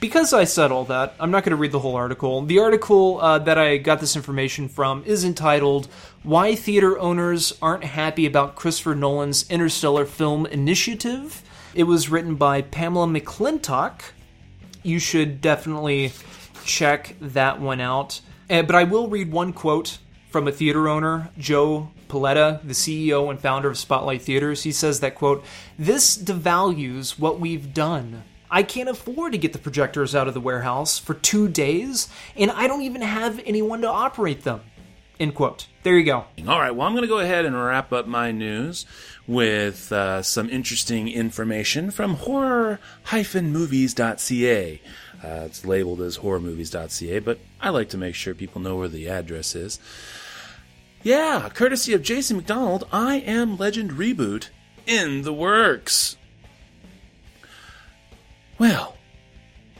[0.00, 2.42] because I said all that, I'm not going to read the whole article.
[2.42, 5.88] The article uh, that I got this information from is entitled
[6.22, 11.42] Why Theater Owners Aren't Happy About Christopher Nolan's Interstellar Film Initiative.
[11.74, 14.02] It was written by Pamela McClintock.
[14.82, 16.12] You should definitely
[16.64, 18.20] check that one out.
[18.48, 19.98] Uh, but I will read one quote
[20.30, 24.62] from a theater owner, Joe Paletta, the CEO and founder of Spotlight Theaters.
[24.62, 25.44] He says that, quote,
[25.78, 30.40] this devalues what we've done I can't afford to get the projectors out of the
[30.40, 34.60] warehouse for two days, and I don't even have anyone to operate them.
[35.18, 35.66] End quote.
[35.82, 36.26] There you go.
[36.46, 38.84] All right, well, I'm going to go ahead and wrap up my news
[39.26, 44.80] with uh, some interesting information from horror-movies.ca.
[45.24, 49.08] Uh, it's labeled as horrormovies.ca, but I like to make sure people know where the
[49.08, 49.80] address is.
[51.06, 54.48] Yeah, courtesy of Jason McDonald, I Am Legend reboot
[54.88, 56.16] in the works.
[58.58, 58.96] Well,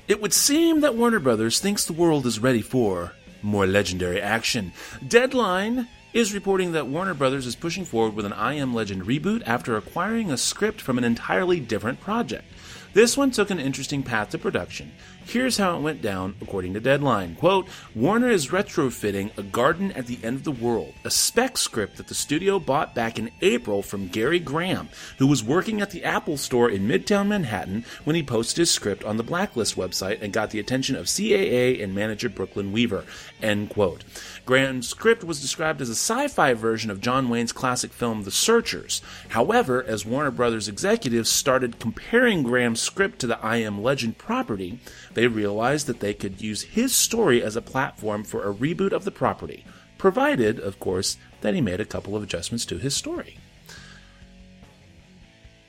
[0.07, 3.11] it would seem that Warner Brothers thinks the world is ready for
[3.43, 4.73] more legendary action.
[5.09, 9.43] Deadline is reporting that Warner Brothers is pushing forward with an I Am Legend reboot
[9.47, 12.45] after acquiring a script from an entirely different project.
[12.93, 14.93] This one took an interesting path to production.
[15.29, 17.35] Here's how it went down according to Deadline.
[17.35, 21.97] Quote, Warner is retrofitting A Garden at the End of the World, a spec script
[21.97, 26.05] that the studio bought back in April from Gary Graham, who was working at the
[26.05, 30.33] Apple store in Midtown Manhattan when he posted his script on the Blacklist website and
[30.33, 33.05] got the attention of CAA and manager Brooklyn Weaver.
[33.43, 34.03] End quote.
[34.47, 38.31] Graham's script was described as a sci fi version of John Wayne's classic film The
[38.31, 39.03] Searchers.
[39.29, 44.79] However, as Warner Brothers executives started comparing Graham's script to the I Am Legend property,
[45.13, 49.05] they realized that they could use his story as a platform for a reboot of
[49.05, 49.65] the property,
[49.99, 53.39] provided, of course, that he made a couple of adjustments to his story.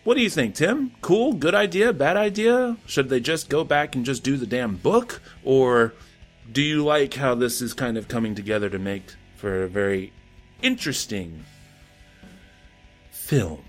[0.05, 0.91] What do you think, Tim?
[1.01, 1.33] Cool?
[1.33, 1.91] Good idea?
[1.91, 2.77] Bad idea?
[2.85, 5.21] Should they just go back and just do the damn book?
[5.43, 5.93] Or
[6.51, 10.13] do you like how this is kind of coming together to make for a very
[10.61, 11.45] interesting
[13.11, 13.63] film?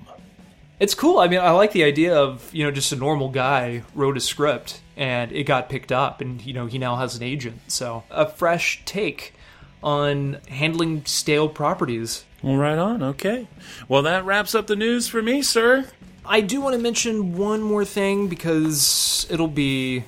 [0.81, 1.19] It's cool.
[1.19, 4.21] I mean, I like the idea of, you know, just a normal guy wrote a
[4.21, 7.61] script and it got picked up and, you know, he now has an agent.
[7.67, 9.35] So, a fresh take
[9.83, 12.25] on handling stale properties.
[12.43, 13.03] Well, right on.
[13.03, 13.49] Okay.
[13.89, 15.89] Well, that wraps up the news for me, sir.
[16.25, 20.05] I do want to mention one more thing because it'll be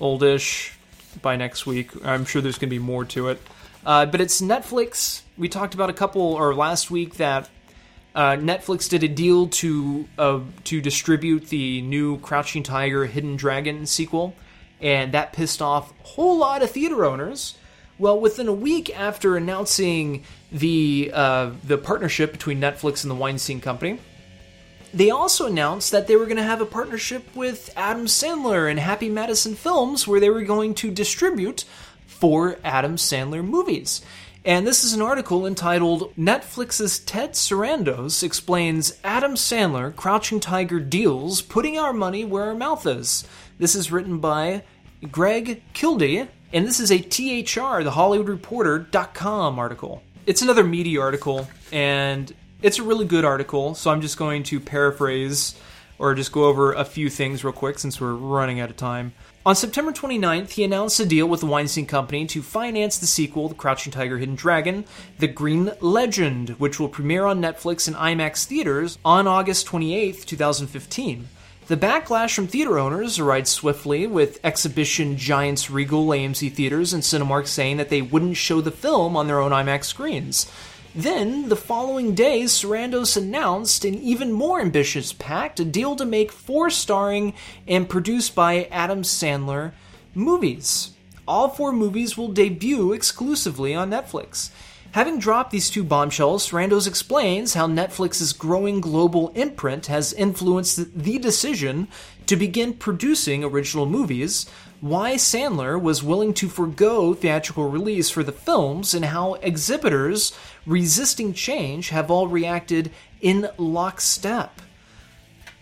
[0.00, 0.75] oldish
[1.22, 1.90] by next week.
[2.04, 3.40] I'm sure there's going to be more to it.
[3.84, 5.22] Uh, but it's Netflix.
[5.36, 7.48] We talked about a couple, or last week, that
[8.16, 13.84] Uh, Netflix did a deal to uh, to distribute the new Crouching Tiger, Hidden Dragon
[13.84, 14.32] sequel,
[14.80, 17.58] and that pissed off a whole lot of theater owners.
[17.98, 23.60] Well, within a week after announcing the uh, the partnership between Netflix and the Weinstein
[23.60, 23.98] Company,
[24.96, 28.80] they also announced that they were going to have a partnership with Adam Sandler and
[28.80, 31.66] Happy Madison Films, where they were going to distribute
[32.06, 34.00] four Adam Sandler movies.
[34.42, 41.42] And this is an article entitled Netflix's Ted Sarandos explains Adam Sandler Crouching Tiger deals
[41.42, 43.26] putting our money where our mouth is.
[43.58, 44.62] This is written by
[45.10, 50.02] Greg Kilday, and this is a THR, the Hollywood Reporter.com article.
[50.24, 54.60] It's another media article, and it's a really good article, so I'm just going to
[54.60, 55.54] paraphrase
[55.98, 59.12] or just go over a few things real quick since we're running out of time.
[59.44, 63.48] On September 29th, he announced a deal with the Weinstein Company to finance the sequel,
[63.48, 64.84] The Crouching Tiger Hidden Dragon,
[65.18, 71.28] The Green Legend, which will premiere on Netflix and IMAX theaters on August 28th, 2015.
[71.68, 77.46] The backlash from theater owners arrived swiftly, with exhibition giants Regal, AMC Theaters, and Cinemark
[77.46, 80.50] saying that they wouldn't show the film on their own IMAX screens.
[80.96, 86.32] Then, the following day, Sarandos announced an even more ambitious pact a deal to make
[86.32, 87.34] four starring
[87.68, 89.72] and produced by Adam Sandler
[90.14, 90.92] movies.
[91.28, 94.48] All four movies will debut exclusively on Netflix.
[94.92, 101.18] Having dropped these two bombshells, Sarandos explains how Netflix's growing global imprint has influenced the
[101.18, 101.88] decision
[102.26, 104.46] to begin producing original movies,
[104.80, 110.32] why Sandler was willing to forego theatrical release for the films, and how exhibitors
[110.66, 114.60] resisting change have all reacted in lockstep.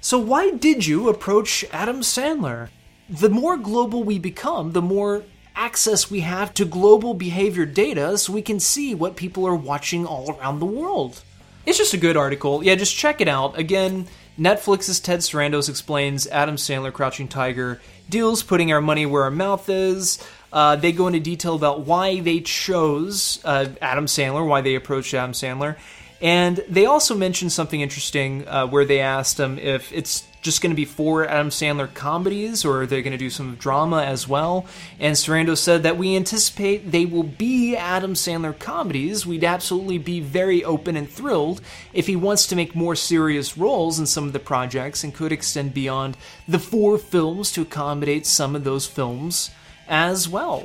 [0.00, 2.68] So, why did you approach Adam Sandler?
[3.08, 5.24] The more global we become, the more
[5.56, 10.04] access we have to global behavior data so we can see what people are watching
[10.04, 11.22] all around the world.
[11.64, 12.62] It's just a good article.
[12.62, 13.58] Yeah, just check it out.
[13.58, 14.06] Again,
[14.38, 19.68] Netflix's Ted Sarandos explains Adam Sandler Crouching Tiger deals putting our money where our mouth
[19.68, 20.22] is.
[20.52, 25.12] Uh, they go into detail about why they chose uh, Adam Sandler, why they approached
[25.14, 25.76] Adam Sandler.
[26.20, 30.70] And they also mentioned something interesting uh, where they asked him if it's just going
[30.70, 34.28] to be four Adam Sandler comedies or are they going to do some drama as
[34.28, 34.66] well.
[35.01, 39.24] And Sarando said that we anticipate they will be Adam Sandler comedies.
[39.24, 41.62] We'd absolutely be very open and thrilled
[41.95, 45.32] if he wants to make more serious roles in some of the projects and could
[45.32, 46.16] extend beyond
[46.47, 49.51] the four films to accommodate some of those films
[49.88, 50.64] as well,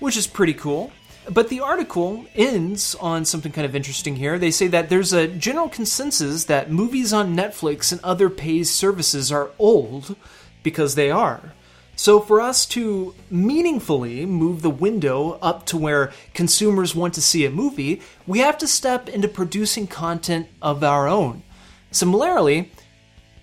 [0.00, 0.90] which is pretty cool.
[1.30, 4.38] But the article ends on something kind of interesting here.
[4.38, 9.32] They say that there's a general consensus that movies on Netflix and other paid services
[9.32, 10.16] are old
[10.62, 11.52] because they are.
[11.96, 17.46] So, for us to meaningfully move the window up to where consumers want to see
[17.46, 21.44] a movie, we have to step into producing content of our own.
[21.92, 22.72] Similarly,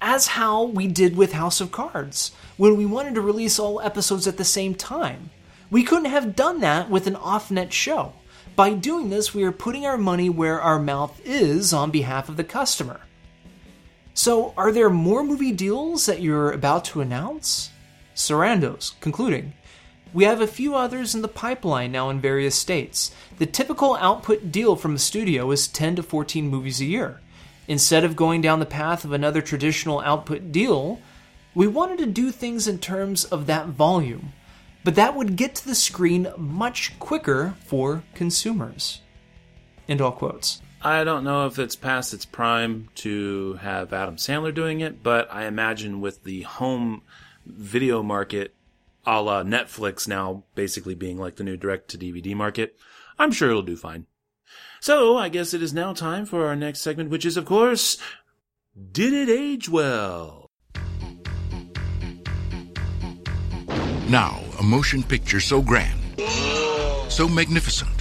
[0.01, 4.27] as how we did with House of Cards, when we wanted to release all episodes
[4.27, 5.29] at the same time.
[5.71, 8.11] We couldn't have done that with an off net show.
[8.57, 12.35] By doing this, we are putting our money where our mouth is on behalf of
[12.35, 12.99] the customer.
[14.13, 17.71] So, are there more movie deals that you're about to announce?
[18.13, 19.53] Sarandos, concluding.
[20.13, 23.15] We have a few others in the pipeline now in various states.
[23.37, 27.21] The typical output deal from a studio is 10 to 14 movies a year.
[27.69, 30.99] Instead of going down the path of another traditional output deal,
[31.55, 34.33] we wanted to do things in terms of that volume
[34.83, 39.01] but that would get to the screen much quicker for consumers.
[39.87, 40.61] End all quotes.
[40.81, 45.31] I don't know if it's past its prime to have Adam Sandler doing it, but
[45.31, 47.03] I imagine with the home
[47.45, 48.55] video market
[49.05, 52.77] a la Netflix now basically being like the new direct to DVD market,
[53.19, 54.07] I'm sure it'll do fine.
[54.79, 57.97] So I guess it is now time for our next segment, which is, of course,
[58.91, 60.49] Did It Age Well?
[64.09, 65.99] Now, a motion picture so grand,
[67.09, 67.91] so magnificent,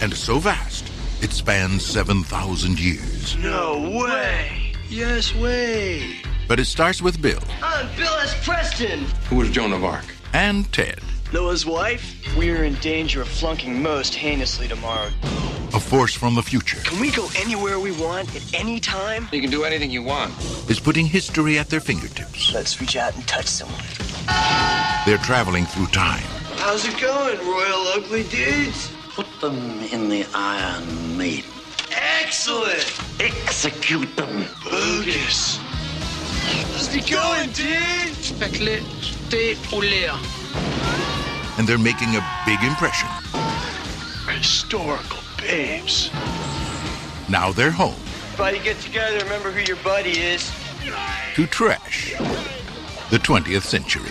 [0.00, 0.90] and so vast,
[1.22, 3.36] it spans 7,000 years.
[3.38, 4.72] No way!
[4.88, 6.16] Yes way!
[6.48, 8.34] But it starts with Bill I'm Bill S.
[8.46, 9.04] Preston!
[9.28, 10.04] Who was Joan of Arc?
[10.32, 11.00] and Ted,
[11.32, 12.14] Noah's wife?
[12.36, 15.08] We're in danger of flunking most heinously tomorrow.
[15.74, 19.28] a force from the future, Can we go anywhere we want at any time?
[19.32, 20.32] You can do anything you want.
[20.70, 22.52] is putting history at their fingertips.
[22.54, 23.80] Let's reach out and touch someone.
[25.06, 26.24] They're traveling through time,
[26.58, 28.90] How's it going, Royal Ugly Dudes?
[29.14, 29.56] Put them
[29.92, 31.50] in the Iron Maiden.
[31.90, 33.00] Excellent!
[33.20, 34.46] Execute them.
[34.64, 35.58] Bogus!
[36.72, 38.16] How's it going, dude?
[38.18, 40.36] Speclet, stay au
[41.58, 43.08] and they're making a big impression.
[44.28, 46.10] Historical babes.
[47.28, 47.94] Now they're home,
[48.32, 49.18] Everybody get together.
[49.24, 50.52] Remember who your buddy is.
[51.34, 52.14] To trash
[53.10, 54.10] the 20th century.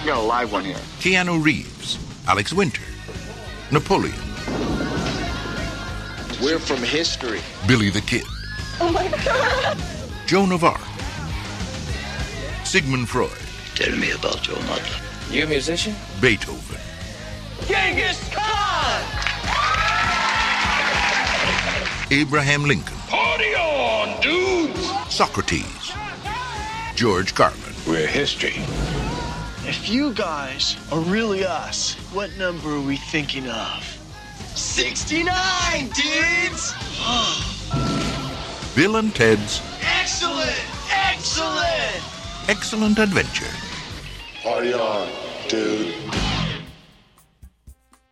[0.00, 0.76] You got a live one here.
[1.00, 2.82] Keanu Reeves, Alex Winter,
[3.70, 4.16] Napoleon,
[6.42, 7.40] We're from history.
[7.68, 8.24] Billy the Kid.
[8.80, 9.78] Oh my God.
[10.26, 10.80] Joan of Arc.
[12.64, 13.30] Sigmund Freud.
[13.74, 14.82] Tell me about your mother.
[15.30, 15.94] You a musician?
[16.20, 16.78] Beethoven.
[17.66, 19.02] Genghis Khan!
[22.10, 22.96] Abraham Lincoln.
[23.08, 24.90] Party on, dudes!
[25.14, 25.92] Socrates.
[26.96, 27.71] George Carlin.
[27.86, 28.54] We're history.
[29.64, 33.98] If you guys are really us, what number are we thinking of?
[34.54, 35.26] 69,
[35.88, 36.74] dudes!
[38.76, 40.64] Bill and Ted's Excellent!
[40.90, 42.02] Excellent!
[42.48, 43.46] Excellent Adventure.
[44.42, 45.08] Party on,
[45.48, 45.94] dude.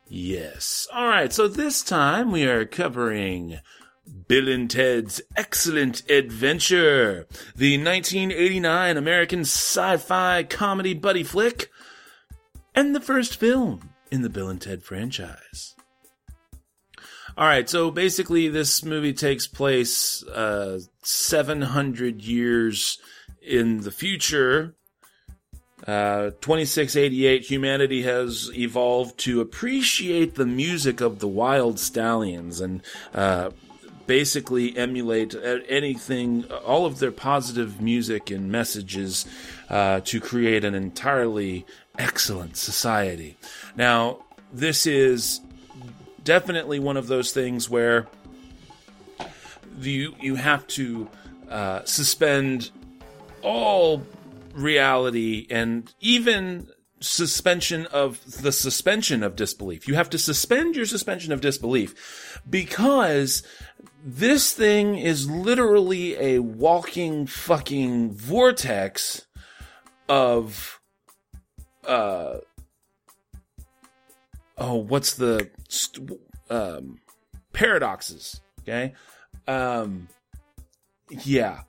[0.08, 0.88] Yes.
[0.92, 1.32] All right.
[1.32, 3.60] So this time we are covering
[4.28, 11.70] Bill and Ted's Excellent Adventure, the 1989 American sci-fi comedy buddy flick,
[12.74, 15.74] and the first film in the Bill and Ted franchise.
[17.36, 17.68] All right.
[17.68, 22.98] So basically, this movie takes place uh, 700 years
[23.40, 24.74] in the future.
[25.86, 32.82] Uh, 2688, humanity has evolved to appreciate the music of the Wyld Stallyns and
[33.14, 33.50] uh,
[34.10, 39.24] basically emulate uh, anything, all of their positive music and messages
[39.68, 41.64] uh, to create an entirely
[41.96, 43.36] excellent society.
[43.76, 45.40] Now, this is
[46.24, 48.08] definitely one of those things where
[49.80, 51.08] you you have to
[51.48, 52.72] uh, suspend
[53.42, 54.02] all
[54.54, 56.68] reality and even
[57.00, 59.88] suspension of the suspension of disbelief.
[59.88, 63.42] You have to suspend your suspension of disbelief because
[64.04, 69.26] this thing is literally a walking fucking vortex
[70.08, 70.80] of
[71.86, 72.38] uh
[74.58, 76.20] oh what's the st-
[76.50, 76.98] um
[77.52, 78.92] paradoxes okay
[79.48, 80.08] um
[81.24, 81.62] yeah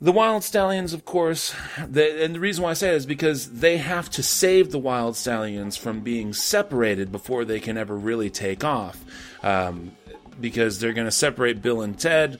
[0.00, 1.54] the Wyld Stallyns, of course,
[1.86, 4.80] the, and the reason why I say it is because they have to save the
[4.80, 9.02] Wyld Stallyns from being separated before they can ever really take off.
[9.42, 9.92] Um,
[10.40, 12.38] because they're going to separate Bill and Ted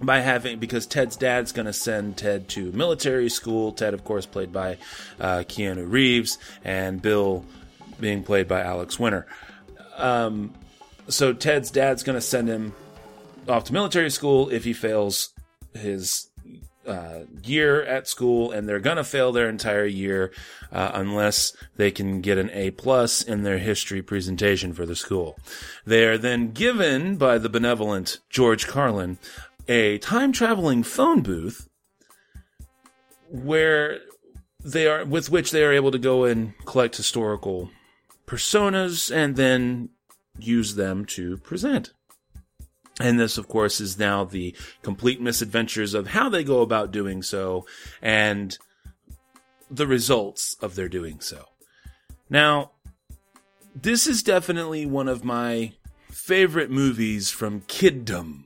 [0.00, 3.72] by having because Ted's dad's going to send Ted to military school.
[3.72, 4.78] Ted, of course, played by
[5.18, 7.44] uh, Keanu Reeves, and Bill
[7.98, 9.26] being played by Alex Winter.
[9.96, 10.54] Um,
[11.08, 12.74] so Ted's dad's going to send him
[13.48, 15.30] off to military school if he fails
[15.74, 16.30] his
[16.86, 20.32] uh, year at school, and they're gonna fail their entire year
[20.72, 25.38] uh, unless they can get an A plus in their history presentation for the school.
[25.84, 29.18] They are then given by the benevolent George Carlin
[29.68, 31.68] a time traveling phone booth
[33.30, 33.98] where
[34.64, 37.70] they are with which they are able to go and collect historical
[38.26, 39.90] personas and then
[40.38, 41.92] use them to present.
[43.00, 47.22] And this, of course, is now the complete misadventures of how they go about doing
[47.22, 47.64] so
[48.02, 48.58] and
[49.70, 51.44] the results of their doing so.
[52.28, 52.72] Now,
[53.74, 55.72] this is definitely one of my
[56.10, 58.44] favorite movies from kiddom,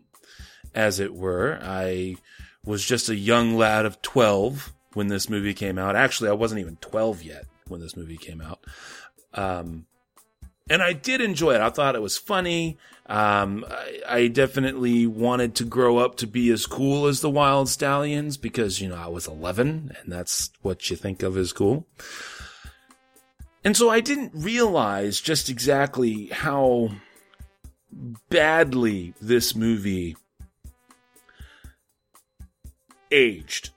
[0.75, 1.59] as it were.
[1.63, 2.17] I
[2.65, 5.97] was just a young lad of 12 when this movie came out.
[5.97, 8.61] Actually, I wasn't even 12 yet when this movie came out.
[9.35, 9.87] Um,
[10.69, 11.61] and I did enjoy it.
[11.61, 12.79] I thought it was funny.
[13.13, 17.67] Um, I, I, definitely wanted to grow up to be as cool as the Wyld
[17.67, 21.87] Stallyns because, you know, I was 11 and that's what you think of as cool.
[23.63, 26.93] And so I didn't realize just exactly how
[28.31, 30.17] badly this movie
[33.11, 33.73] aged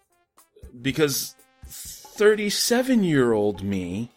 [0.82, 4.12] because 37 year old me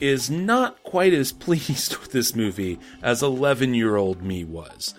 [0.00, 4.94] is not quite as pleased with this movie as 11 year old me was.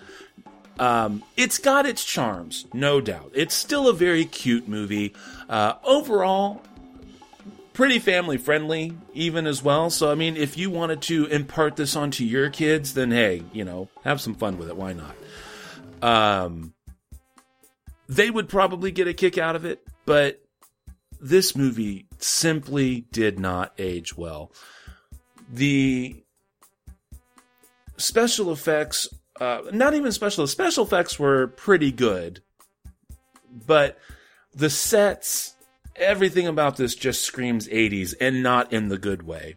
[0.78, 3.30] Um, it's got its charms, no doubt.
[3.34, 5.14] It's still a very cute movie.
[5.48, 6.62] Uh, overall,
[7.72, 9.90] pretty family friendly, even as well.
[9.90, 13.64] So, I mean, if you wanted to impart this onto your kids, then hey, you
[13.64, 14.76] know, have some fun with it.
[14.76, 15.14] Why not?
[16.02, 16.74] Um,
[18.08, 20.42] they would probably get a kick out of it, but
[21.20, 24.50] this movie simply did not age well
[25.52, 26.24] the
[27.98, 29.06] special effects,
[29.40, 32.40] uh, not even special, special effects were pretty good,
[33.66, 33.98] but
[34.54, 35.54] the sets,
[35.94, 39.56] everything about this just screams 80s and not in the good way.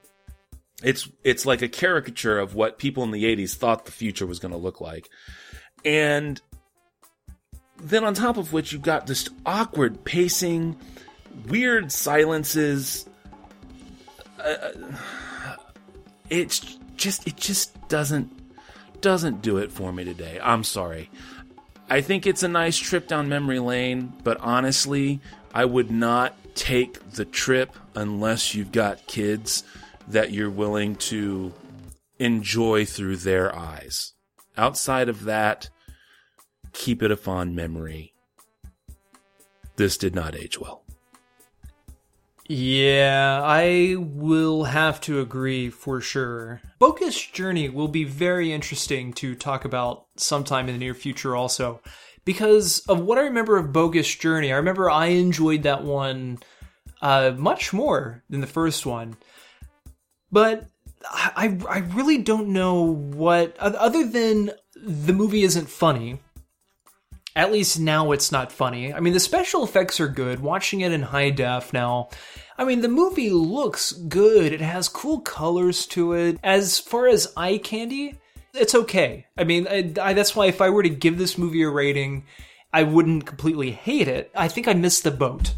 [0.84, 4.40] It's, it's like a caricature of what people in the 80s thought the future was
[4.40, 5.10] going to look like.
[5.86, 6.42] And
[7.82, 10.76] then on top of which you've got this awkward pacing,
[11.48, 13.08] weird silences.
[14.44, 14.72] Uh,
[16.30, 18.32] it's just it just doesn't
[19.02, 20.40] doesn't do it for me today.
[20.42, 21.10] I'm sorry.
[21.90, 25.20] I think it's a nice trip down memory lane, but honestly,
[25.54, 29.64] I would not take the trip unless you've got kids
[30.08, 31.54] that you're willing to
[32.18, 34.14] enjoy through their eyes.
[34.58, 35.70] Outside of that,
[36.74, 38.14] keep it a fond memory.
[39.76, 40.85] This did not age well.
[42.48, 46.62] Yeah, I will have to agree for sure.
[46.78, 51.82] Bogus Journey will be very interesting to talk about sometime in the near future also.
[52.24, 56.38] Because of what I remember of Bogus Journey, I remember I enjoyed that one
[57.02, 59.18] uh, much more than the first one.
[60.32, 60.68] But
[61.10, 66.20] I, I really don't know what, other than the movie isn't funny,
[67.36, 68.94] at least now it's not funny.
[68.94, 70.40] I mean, the special effects are good.
[70.40, 72.10] Watching it in high def now,
[72.58, 74.54] I mean, the movie looks good.
[74.54, 76.40] It has cool colors to it.
[76.44, 78.16] As far as eye candy,
[78.54, 79.26] it's okay.
[79.38, 82.24] I mean, I, I, that's why if I were to give this movie a rating,
[82.72, 84.32] I wouldn't completely hate it.
[84.34, 85.56] I think I missed the boat.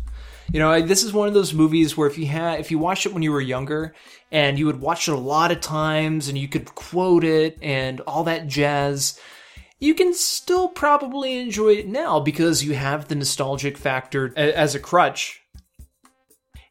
[0.52, 3.06] You know, this is one of those movies where if you had, if you watched
[3.06, 3.94] it when you were younger,
[4.32, 8.00] and you would watch it a lot of times, and you could quote it and
[8.02, 9.20] all that jazz
[9.80, 14.80] you can still probably enjoy it now because you have the nostalgic factor as a
[14.80, 15.42] crutch.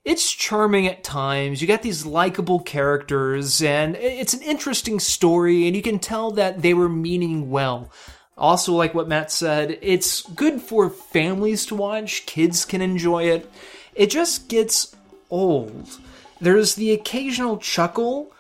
[0.05, 1.61] It's charming at times.
[1.61, 6.63] You got these likable characters, and it's an interesting story, and you can tell that
[6.63, 7.91] they were meaning well.
[8.39, 13.51] Also, like what Matt said, it's good for families to watch, kids can enjoy it.
[13.95, 14.95] It just gets
[15.31, 15.99] old.
[16.41, 18.33] There's the occasional chuckle,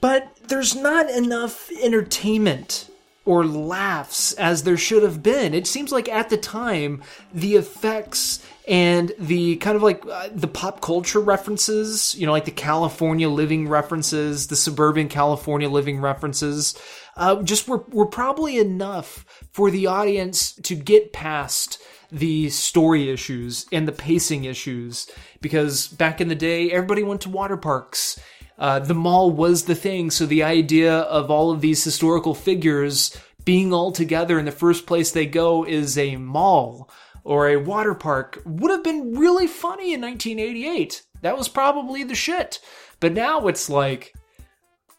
[0.00, 2.88] but there's not enough entertainment
[3.24, 5.54] or laughs as there should have been.
[5.54, 7.02] It seems like at the time,
[7.32, 12.44] the effects and the kind of like uh, the pop culture references, you know, like
[12.44, 16.76] the California living references, the suburban California living references,
[17.16, 23.66] uh, just were, were probably enough for the audience to get past the story issues
[23.72, 25.10] and the pacing issues
[25.40, 28.18] because back in the day, everybody went to water parks
[28.62, 33.18] uh, the mall was the thing, so the idea of all of these historical figures
[33.44, 36.88] being all together in the first place they go is a mall
[37.24, 41.02] or a water park would have been really funny in 1988.
[41.22, 42.60] That was probably the shit.
[43.00, 44.14] But now it's like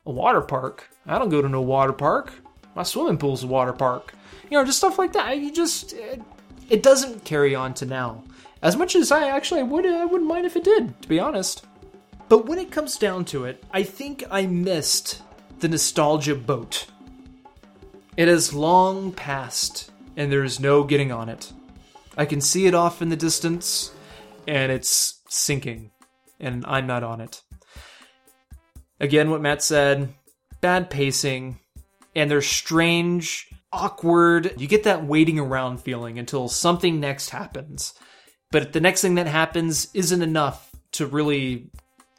[0.06, 0.90] a water park.
[1.08, 2.34] I don't go to no water park.
[2.76, 4.14] My swimming pool's a water park.
[4.50, 5.38] You know, just stuff like that.
[5.38, 6.22] You just it,
[6.70, 8.26] it doesn't carry on to now.
[8.62, 11.66] As much as I actually would I wouldn't mind if it did, to be honest.
[12.34, 15.22] But when it comes down to it, I think I missed
[15.60, 16.88] the nostalgia boat.
[18.18, 21.54] It has long passed, and there is no getting on it.
[22.18, 23.92] I can see it off in the distance,
[24.48, 25.92] and it's sinking,
[26.40, 27.44] and I'm not on it.
[29.00, 30.12] Again, what Matt said
[30.60, 31.60] bad pacing,
[32.16, 37.94] and they're strange, awkward, you get that waiting around feeling until something next happens.
[38.50, 41.70] But the next thing that happens isn't enough to really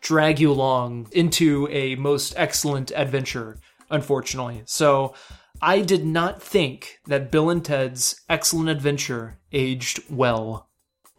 [0.05, 3.59] drag you along into a most excellent adventure,
[3.91, 4.63] unfortunately.
[4.67, 5.15] So
[5.61, 10.69] I did not think that Bill and Ted's Excellent Adventure aged well.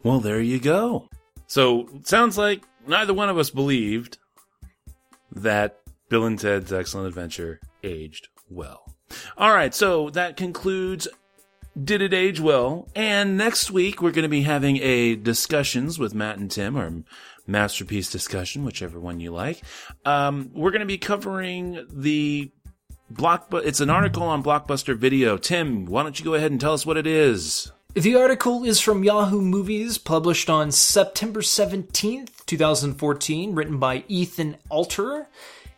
[0.04, 1.08] Well, there you go.
[1.48, 4.18] So, sounds like neither one of us believed
[5.32, 8.94] that Bill and Ted's Excellent Adventure aged well.
[9.36, 11.08] All right, so that concludes
[11.82, 12.88] Did It Age Well?
[12.94, 17.02] And next week we're going to be having a discussions with Matt and Tim, or
[17.46, 19.62] masterpiece discussion, whichever one you like.
[20.04, 22.50] Um, we're going to be covering the
[23.10, 23.48] block.
[23.52, 25.36] It's an article on Blockbuster Video.
[25.36, 27.70] Tim, why don't you go ahead and tell us what it is?
[27.94, 35.28] The article is from Yahoo Movies, published on September 17th, 2014, written by Ethan Alter,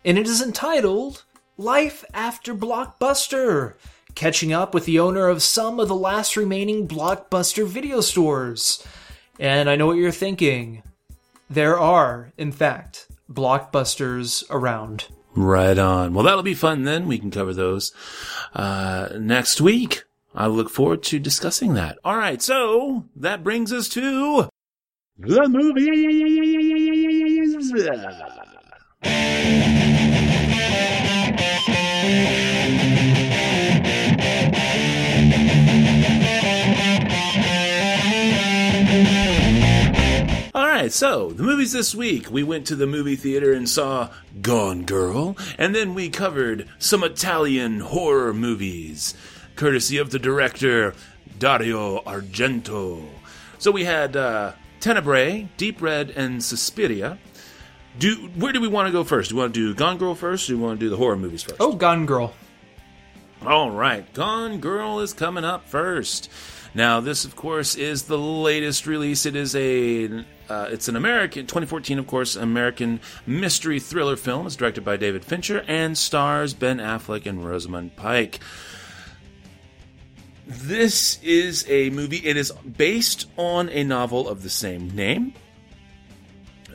[0.04, 1.22] and it is entitled
[1.56, 3.74] Life After Blockbuster
[4.16, 8.84] Catching Up with the Owner of Some of the Last Remaining Blockbuster Video Stores.
[9.38, 10.82] And I know what you're thinking.
[11.50, 15.06] There are, in fact, blockbusters around.
[15.34, 16.14] Right on.
[16.14, 17.06] Well, that'll be fun then.
[17.06, 17.92] We can cover those
[18.54, 20.04] uh, next week.
[20.34, 21.98] I look forward to discussing that.
[22.04, 24.48] All right, so that brings us to the
[25.48, 25.88] movies.
[40.78, 42.30] Right, so the movies this week.
[42.30, 44.10] We went to the movie theater and saw
[44.40, 49.12] Gone Girl, and then we covered some Italian horror movies.
[49.56, 50.94] courtesy of the director
[51.36, 53.08] Dario Argento.
[53.58, 57.18] So we had uh, Tenebre, Deep Red, and Suspiria.
[57.98, 59.30] Do where do we want to go first?
[59.30, 60.96] Do we want to do Gone Girl first, or do we want to do the
[60.96, 61.56] horror movies first?
[61.58, 62.34] Oh, Gone Girl.
[63.44, 66.30] All right, Gone Girl is coming up first.
[66.72, 69.26] Now, this, of course, is the latest release.
[69.26, 74.46] It is a, uh, it's an American, 2014, of course, American mystery thriller film.
[74.46, 78.40] It's directed by David Fincher and stars Ben Affleck and Rosamund Pike.
[80.46, 82.18] This is a movie.
[82.18, 85.34] It is based on a novel of the same name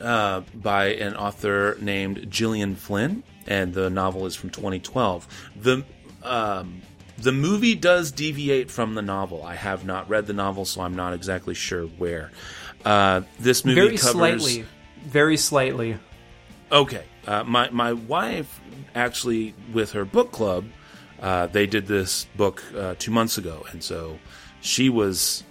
[0.00, 5.50] uh, by an author named Gillian Flynn, and the novel is from 2012.
[5.56, 5.84] The
[6.22, 6.82] um,
[7.18, 9.44] the movie does deviate from the novel.
[9.44, 12.30] I have not read the novel, so I'm not exactly sure where.
[12.84, 14.66] Uh, this movie Very covers slightly.
[15.06, 15.98] Very slightly.
[16.70, 18.60] Okay, uh, my my wife
[18.94, 20.64] actually with her book club,
[21.20, 24.18] uh, they did this book uh, two months ago, and so
[24.60, 25.44] she was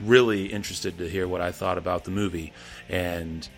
[0.00, 2.52] really interested to hear what I thought about the movie,
[2.88, 3.48] and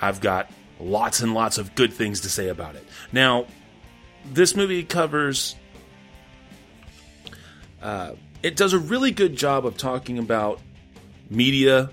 [0.00, 2.84] I've got lots and lots of good things to say about it.
[3.12, 3.46] Now,
[4.32, 5.56] this movie covers.
[7.82, 8.12] Uh,
[8.42, 10.60] it does a really good job of talking about
[11.30, 11.90] media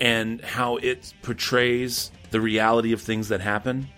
[0.00, 3.88] and how it portrays the reality of things that happen,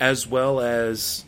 [0.00, 1.24] as well as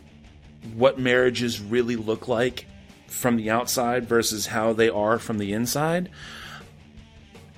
[0.74, 2.66] what marriages really look like
[3.08, 6.08] from the outside versus how they are from the inside.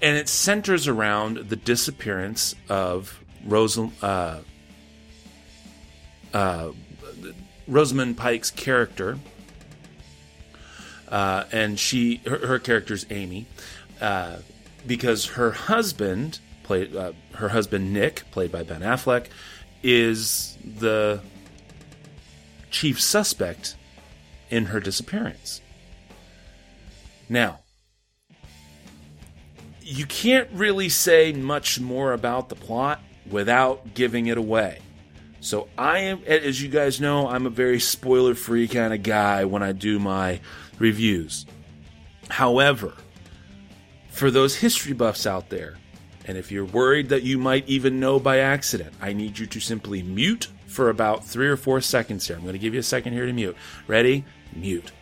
[0.01, 4.39] And it centers around the disappearance of Rosal- uh,
[6.33, 6.71] uh,
[7.67, 9.19] Rosamund Pike's character.
[11.09, 13.47] Uh, and she, her, her character's Amy,
[14.01, 14.37] uh,
[14.87, 16.39] because her husband,
[16.69, 19.29] played uh, her husband Nick, played by Ben Affleck,
[19.83, 21.21] is the
[22.71, 23.75] chief suspect
[24.51, 25.63] in her disappearance.
[27.27, 27.61] Now,
[29.81, 33.01] you can't really say much more about the plot
[33.31, 34.81] without giving it away.
[35.41, 39.63] So I am, as you guys know, I'm a very spoiler-free kind of guy when
[39.63, 40.41] I do my
[40.79, 41.47] reviews.
[42.29, 42.93] However,
[44.11, 45.79] for those history buffs out there,
[46.29, 49.61] and if you're worried that you might even know by accident, I need you to
[49.61, 52.37] simply mute for about three or four seconds here.
[52.37, 53.57] I'm going to give you a second here to mute.
[53.87, 54.27] Ready?
[54.55, 54.93] Mute.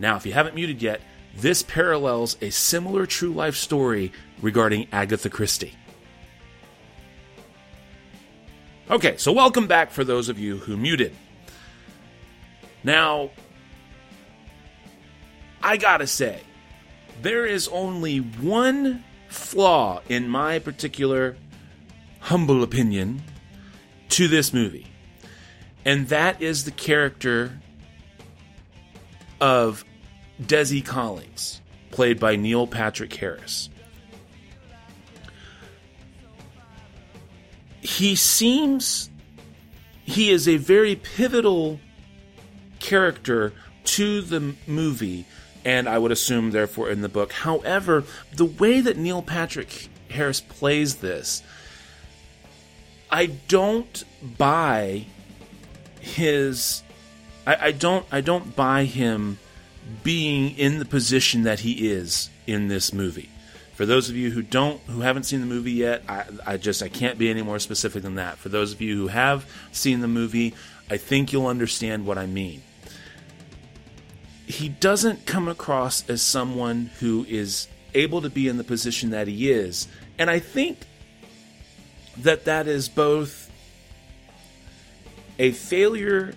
[0.00, 1.00] Now, if you haven't muted yet,
[1.36, 4.10] this parallels a similar true life story
[4.42, 5.74] regarding Agatha Christie.
[8.90, 11.14] Okay, so welcome back for those of you who muted.
[12.82, 13.30] Now,
[15.62, 16.40] I gotta say,
[17.22, 21.36] there is only one flaw, in my particular
[22.20, 23.22] humble opinion,
[24.08, 24.86] to this movie,
[25.84, 27.60] and that is the character
[29.40, 29.84] of
[30.42, 31.60] Desi Collins,
[31.90, 33.68] played by Neil Patrick Harris.
[37.80, 39.10] He seems
[40.04, 41.80] he is a very pivotal
[42.80, 43.52] character
[43.84, 45.26] to the movie
[45.68, 47.30] and I would assume, therefore, in the book.
[47.30, 48.04] However,
[48.34, 51.42] the way that Neil Patrick Harris plays this,
[53.10, 55.04] I don't buy
[56.00, 56.82] his.
[57.46, 58.06] I, I don't.
[58.10, 59.38] I don't buy him
[60.02, 63.28] being in the position that he is in this movie.
[63.74, 66.82] For those of you who don't, who haven't seen the movie yet, I, I just
[66.82, 68.38] I can't be any more specific than that.
[68.38, 70.54] For those of you who have seen the movie,
[70.88, 72.62] I think you'll understand what I mean
[74.48, 79.28] he doesn't come across as someone who is able to be in the position that
[79.28, 79.86] he is.
[80.18, 80.78] And I think
[82.16, 83.50] that that is both
[85.38, 86.32] a failure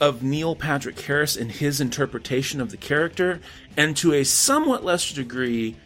[0.00, 3.40] of Neil Patrick Harris in his interpretation of the character,
[3.76, 5.76] and to a somewhat lesser degree,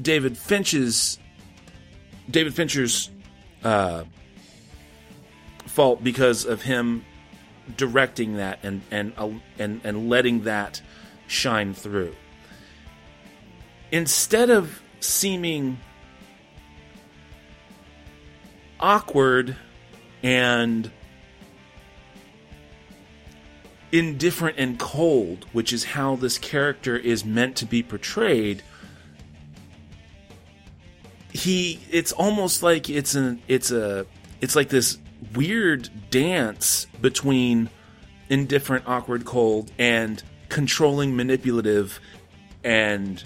[0.00, 1.20] David Finch's
[2.28, 3.08] David Fincher's
[3.62, 4.02] uh,
[5.66, 7.04] fault because of him
[7.76, 10.80] directing that and and uh, and and letting that
[11.26, 12.14] shine through.
[13.90, 15.78] Instead of seeming
[18.80, 19.56] awkward
[20.22, 20.90] and
[23.92, 28.62] indifferent and cold, which is how this character is meant to be portrayed,
[31.30, 34.06] he it's almost like it's an it's a
[34.40, 34.98] it's like this
[35.34, 37.70] weird dance between
[38.28, 42.00] indifferent, awkward, cold, and controlling, manipulative,
[42.64, 43.22] and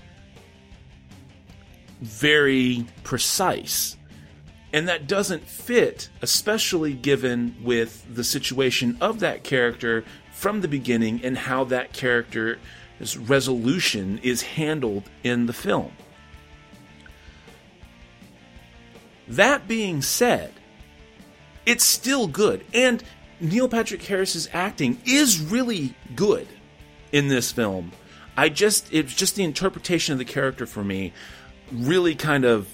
[2.01, 3.97] very precise.
[4.73, 11.21] And that doesn't fit, especially given with the situation of that character from the beginning
[11.25, 12.59] and how that character's
[13.17, 15.93] resolution is handled in the film.
[19.29, 20.53] That being said,
[21.67, 22.65] it's still good.
[22.73, 23.03] And
[23.41, 26.47] Neil Patrick Harris's acting is really good
[27.13, 27.93] in this film.
[28.37, 31.13] I just it's just the interpretation of the character for me
[31.73, 32.69] really kind of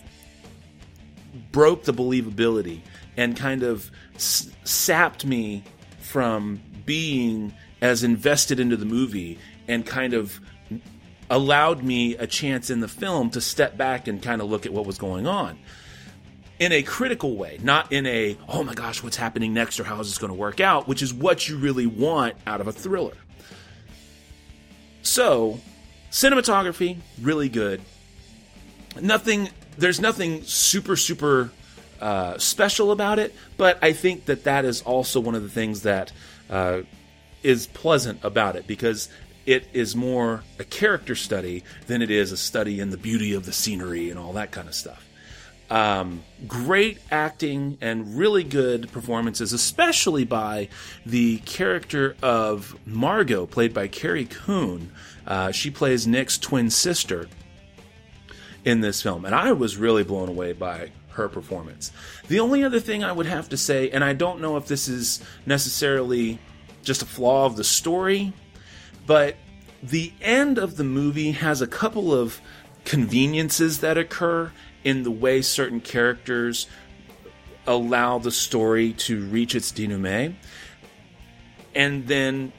[1.50, 2.80] broke the believability
[3.16, 5.64] and kind of s- sapped me
[6.00, 9.38] from being as invested into the movie
[9.68, 10.40] and kind of
[11.30, 14.72] allowed me a chance in the film to step back and kind of look at
[14.72, 15.58] what was going on
[16.62, 19.98] in a critical way, not in a, oh my gosh, what's happening next or how
[19.98, 22.72] is this going to work out, which is what you really want out of a
[22.72, 23.16] thriller.
[25.02, 25.58] So,
[26.12, 27.80] cinematography, really good.
[29.00, 31.50] Nothing, there's nothing super, super
[32.00, 35.82] uh, special about it, but I think that that is also one of the things
[35.82, 36.12] that
[36.48, 36.82] uh,
[37.42, 39.08] is pleasant about it because
[39.46, 43.46] it is more a character study than it is a study in the beauty of
[43.46, 45.08] the scenery and all that kind of stuff.
[45.72, 50.68] Um, great acting and really good performances, especially by
[51.06, 54.92] the character of Margot, played by Carrie Coon.
[55.26, 57.26] Uh, she plays Nick's twin sister
[58.66, 61.90] in this film, and I was really blown away by her performance.
[62.28, 64.88] The only other thing I would have to say, and I don't know if this
[64.88, 66.38] is necessarily
[66.82, 68.34] just a flaw of the story,
[69.06, 69.36] but
[69.82, 72.42] the end of the movie has a couple of
[72.84, 74.52] conveniences that occur
[74.84, 76.66] in the way certain characters
[77.66, 80.34] allow the story to reach its denouement.
[81.74, 82.52] And then,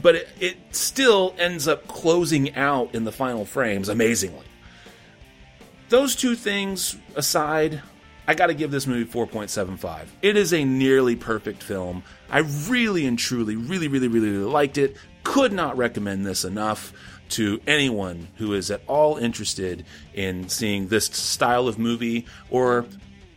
[0.00, 4.46] but it, it still ends up closing out in the final frames amazingly.
[5.88, 7.82] Those two things aside,
[8.26, 10.06] I got to give this movie 4.75.
[10.22, 12.02] It is a nearly perfect film.
[12.30, 14.96] I really and truly, really, really, really, really liked it.
[15.24, 16.92] Could not recommend this enough
[17.30, 22.86] to anyone who is at all interested in seeing this style of movie or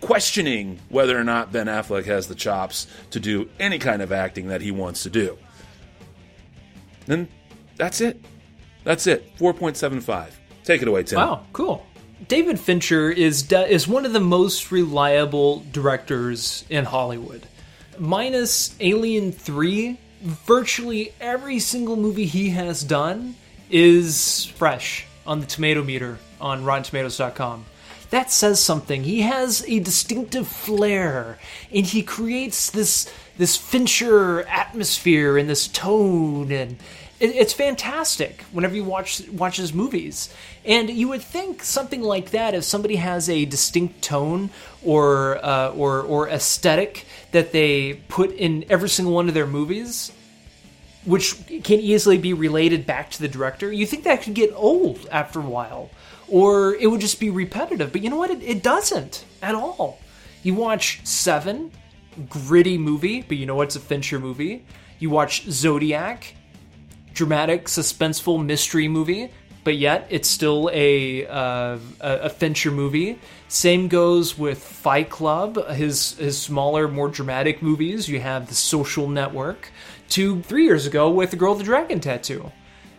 [0.02, 4.48] questioning whether or not Ben Affleck has the chops to do any kind of acting
[4.48, 5.38] that he wants to do.
[7.06, 7.28] Then
[7.78, 8.24] that's it.
[8.84, 9.36] That's it.
[9.38, 10.32] 4.75.
[10.64, 11.18] Take it away, Tim.
[11.18, 11.86] Wow, cool.
[12.28, 17.46] David Fincher is is one of the most reliable directors in Hollywood.
[18.00, 23.36] Minus Alien 3, virtually every single movie he has done
[23.70, 27.66] is fresh on the tomato meter on RottenTomatoes.com.
[28.10, 29.04] That says something.
[29.04, 31.38] He has a distinctive flair,
[31.74, 36.78] and he creates this this Fincher atmosphere and this tone, and
[37.20, 38.44] it, it's fantastic.
[38.54, 42.96] Whenever you watch watch his movies, and you would think something like that, if somebody
[42.96, 44.52] has a distinct tone
[44.86, 50.14] or uh, or or aesthetic that they put in every single one of their movies,
[51.08, 55.08] which can easily be related back to the director, you think that could get old
[55.10, 55.90] after a while.
[56.28, 57.94] Or it would just be repetitive.
[57.94, 58.30] But you know what?
[58.30, 60.00] It, it doesn't at all.
[60.44, 61.72] You watch Seven,
[62.28, 64.66] gritty movie, but you know what's a Fincher movie.
[65.00, 66.36] You watch Zodiac,
[67.14, 69.32] dramatic, suspenseful mystery movie,
[69.64, 73.20] but yet it's still a uh, a Fincher movie.
[73.48, 78.10] Same goes with Fight Club, his his smaller, more dramatic movies.
[78.10, 79.72] You have The Social Network,
[80.10, 82.52] to three years ago with The Girl with the Dragon Tattoo.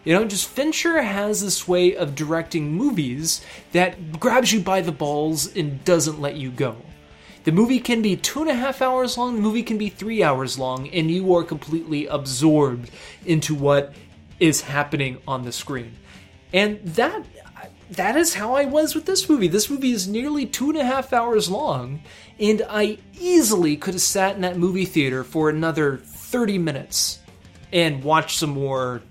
[0.04, 4.92] You know, just Fincher has this way of directing movies that grabs you by the
[4.92, 6.76] balls and doesn't let you go.
[7.44, 10.22] The movie can be two and a half hours long, the movie can be three
[10.22, 12.90] hours long, and you are completely absorbed
[13.24, 13.94] into what
[14.38, 15.96] is happening on the screen.
[16.52, 17.24] And that
[17.90, 19.48] that is how I was with this movie.
[19.48, 22.02] This movie is nearly two and a half hours long,
[22.38, 25.98] and I easily could have sat in that movie theater for another
[26.28, 27.20] 30 minutes
[27.72, 29.02] and watch some more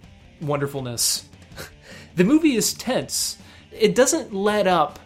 [0.42, 1.28] wonderfulness.
[2.16, 3.38] the movie is tense.
[3.72, 5.00] It doesn't let up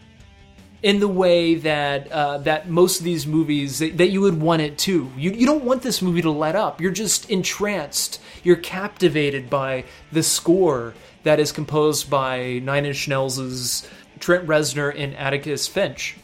[0.83, 4.61] in the way that uh, that most of these movies that, that, you would want
[4.61, 5.11] it to.
[5.15, 6.81] You you don't want this movie to let up.
[6.81, 8.19] You're just entranced.
[8.43, 10.93] You're captivated by the score
[11.23, 13.87] that is composed by Nine Inch Nails'
[14.19, 16.17] Trent Reznor and Atticus Finch,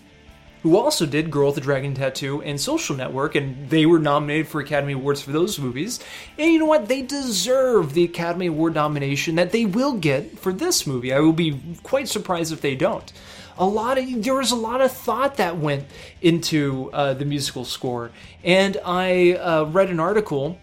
[0.64, 4.48] who also did Girl with the Dragon Tattoo and Social Network, and they were nominated
[4.48, 6.00] for Academy Awards for those movies.
[6.38, 6.88] And you know what?
[6.88, 11.14] They deserve the Academy Award nomination that they will get for this movie.
[11.14, 13.12] I will be quite surprised if they don't.
[13.60, 15.86] A lot of there was a lot of thought that went
[16.22, 18.12] into uh, the musical score,
[18.44, 20.60] and I uh, read an article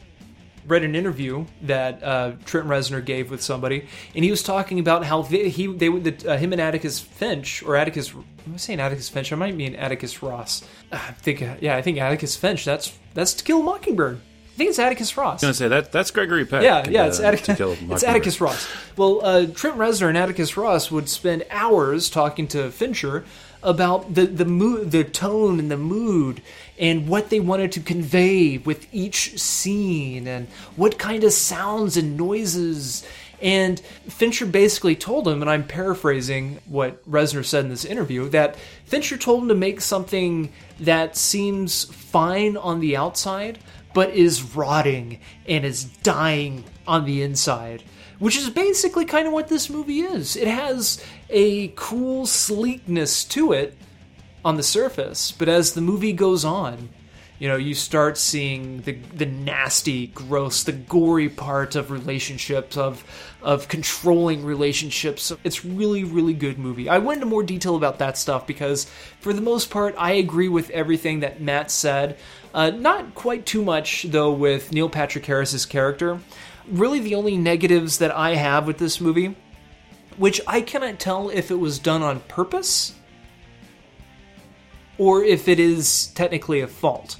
[0.66, 5.04] read an interview that uh, Trent Reznor gave with somebody, and he was talking about
[5.04, 8.12] how they, he they the, uh, him and Atticus Finch or Atticus.
[8.46, 9.32] I'm saying Atticus Finch?
[9.32, 10.62] I might mean Atticus Ross.
[10.92, 12.64] I think yeah, I think Atticus Finch.
[12.64, 14.20] That's that's To Kill a Mockingbird.
[14.54, 15.42] I think it's Atticus Ross.
[15.42, 16.62] I was gonna say that that's Gregory Peck.
[16.62, 18.68] Yeah, yeah, it's, uh, Attic- To Kill a it's Atticus Ross.
[18.96, 23.24] Well, uh, Trent Reznor and Atticus Ross would spend hours talking to Fincher
[23.64, 26.42] about the the mood, the tone and the mood,
[26.78, 30.46] and what they wanted to convey with each scene, and
[30.76, 33.04] what kind of sounds and noises.
[33.42, 38.56] And Fincher basically told him, and I'm paraphrasing what Reznor said in this interview, that
[38.86, 40.50] Fincher told him to make something
[40.80, 43.58] that seems fine on the outside,
[43.92, 47.82] but is rotting and is dying on the inside.
[48.18, 50.36] Which is basically kind of what this movie is.
[50.36, 53.76] It has a cool sleekness to it
[54.44, 56.90] on the surface, but as the movie goes on,
[57.38, 63.04] you know, you start seeing the the nasty, gross, the gory part of relationships, of
[63.42, 65.32] of controlling relationships.
[65.42, 66.88] It's really, really good movie.
[66.88, 68.84] I went into more detail about that stuff because,
[69.20, 72.18] for the most part, I agree with everything that Matt said.
[72.54, 76.20] Uh, not quite too much though with Neil Patrick Harris's character.
[76.68, 79.34] Really, the only negatives that I have with this movie,
[80.16, 82.94] which I cannot tell if it was done on purpose
[84.98, 87.16] or if it is technically a fault.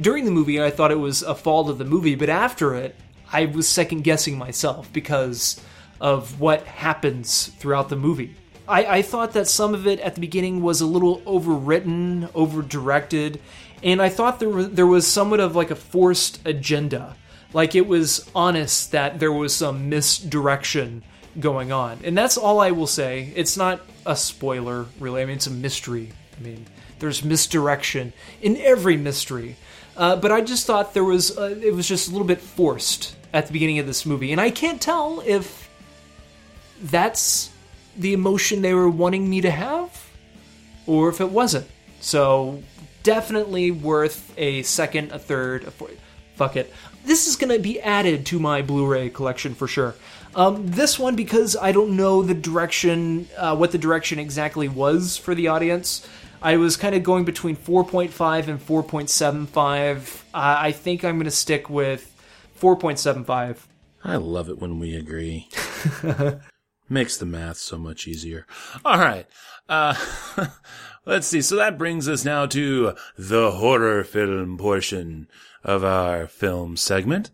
[0.00, 2.94] During the movie, I thought it was a fault of the movie, but after it,
[3.32, 5.60] I was second guessing myself because
[6.00, 8.36] of what happens throughout the movie.
[8.68, 12.62] I, I thought that some of it at the beginning was a little overwritten, over
[12.62, 13.40] directed,
[13.82, 17.16] and I thought there there was somewhat of like a forced agenda.
[17.52, 21.02] Like it was honest that there was some misdirection
[21.38, 22.00] going on.
[22.04, 23.32] And that's all I will say.
[23.34, 25.22] It's not a spoiler, really.
[25.22, 26.12] I mean, it's a mystery.
[26.38, 26.66] I mean,
[26.98, 29.56] there's misdirection in every mystery.
[29.96, 33.16] Uh, but I just thought there was uh, it was just a little bit forced
[33.32, 35.70] at the beginning of this movie, and I can't tell if
[36.82, 37.50] that's
[37.96, 40.10] the emotion they were wanting me to have,
[40.86, 41.66] or if it wasn't.
[42.00, 42.62] So
[43.02, 45.98] definitely worth a second, a third, a fourth.
[46.34, 46.72] Fuck it.
[47.06, 49.94] This is gonna be added to my Blu-ray collection for sure.
[50.36, 55.16] Um, this one because I don't know the direction, uh, what the direction exactly was
[55.16, 56.06] for the audience.
[56.42, 60.20] I was kind of going between 4.5 and 4.75.
[60.34, 62.14] Uh, I think I'm going to stick with
[62.60, 63.60] 4.75.
[64.04, 65.48] I love it when we agree.
[66.88, 68.46] Makes the math so much easier.
[68.84, 69.26] All right.
[69.70, 69.94] Uh,
[71.06, 71.40] let's see.
[71.40, 75.28] So that brings us now to the horror film portion
[75.64, 77.30] of our film segment.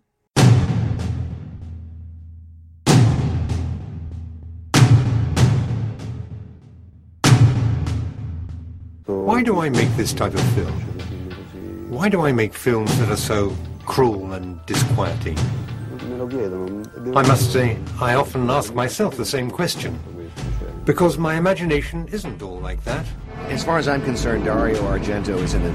[9.42, 10.72] Why do I make this type of film?
[11.90, 15.36] Why do I make films that are so cruel and disquieting?
[17.16, 19.98] I must say, I often ask myself the same question.
[20.84, 23.04] Because my imagination isn't all like that.
[23.48, 25.72] As far as I'm concerned, Dario Argento is in a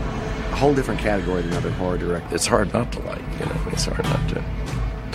[0.55, 2.31] whole different category than other horror directors.
[2.31, 3.61] It's hard not to like, you know.
[3.73, 4.43] It's hard not to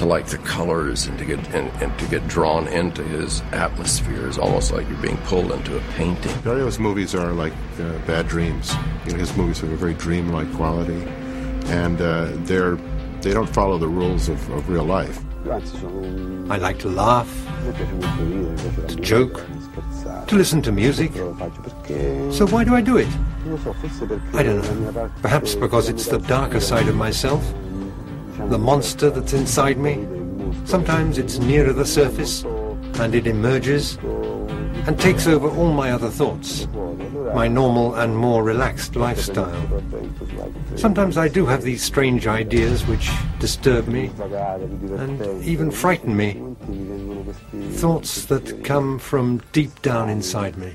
[0.02, 4.26] to like the colors and to get and, and to get drawn into his atmosphere.
[4.26, 6.32] It's almost like you're being pulled into a painting.
[6.42, 8.74] Dario's movies are like uh, bad dreams.
[9.06, 11.02] You know, his movies have a very dreamlike quality,
[11.66, 12.76] and uh, they're
[13.20, 15.20] they don't follow the rules of, of real life.
[16.50, 17.30] I like to laugh,
[18.88, 19.40] to joke,
[20.26, 21.12] to listen to music.
[21.14, 23.08] So why do I do it?
[24.34, 25.12] I don't know.
[25.22, 27.42] Perhaps because it's the darker side of myself,
[28.38, 30.06] the monster that's inside me.
[30.64, 32.44] Sometimes it's nearer the surface,
[33.00, 33.98] and it emerges
[34.86, 36.66] and takes over all my other thoughts,
[37.34, 39.82] my normal and more relaxed lifestyle.
[40.76, 44.10] Sometimes I do have these strange ideas which disturb me
[44.98, 46.42] and even frighten me.
[47.74, 50.74] Thoughts that come from deep down inside me.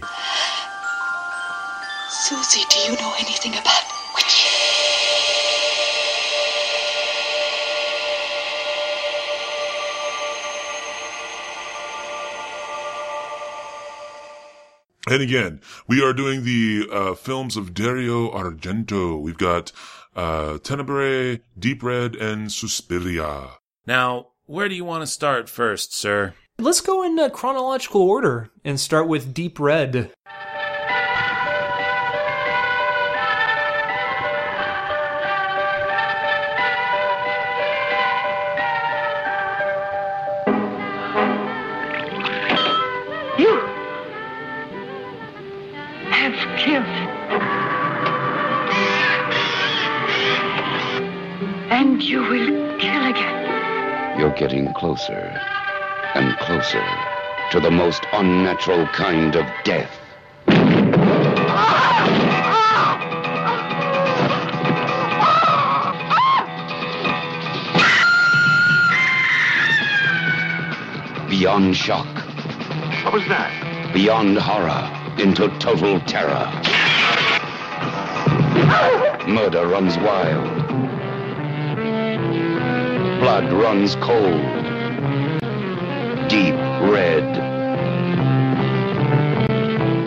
[2.09, 3.96] Susie, do you know anything about
[15.09, 19.19] And again, we are doing the uh, films of Dario Argento.
[19.21, 19.71] We've got
[20.17, 23.51] uh, Tenebre, Deep Red, and Suspiria.
[23.85, 26.33] Now, where do you want to start first, sir?
[26.59, 30.11] Let's go in uh, chronological order and start with Deep Red.
[54.17, 55.39] You're getting closer
[56.15, 56.83] and closer
[57.51, 59.91] to the most unnatural kind of death.
[71.29, 72.07] Beyond shock.
[73.03, 73.93] What was that?
[73.93, 74.89] Beyond horror
[75.21, 76.51] into total terror.
[79.27, 80.66] Murder runs wild.
[83.19, 84.41] Blood runs cold.
[86.29, 86.53] Deep
[86.87, 87.25] red.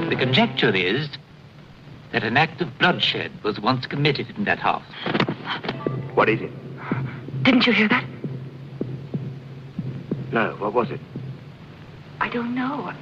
[0.08, 1.08] The conjecture is
[2.12, 4.84] that an act of bloodshed was once committed in that house.
[6.14, 6.52] What is it?
[7.42, 8.04] Didn't you hear that?
[10.30, 11.00] No, what was it?
[12.20, 12.92] I don't know.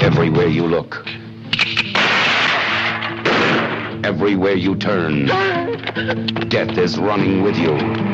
[0.00, 1.06] Everywhere you look.
[4.04, 5.26] Everywhere you turn.
[6.48, 8.11] Death is running with you.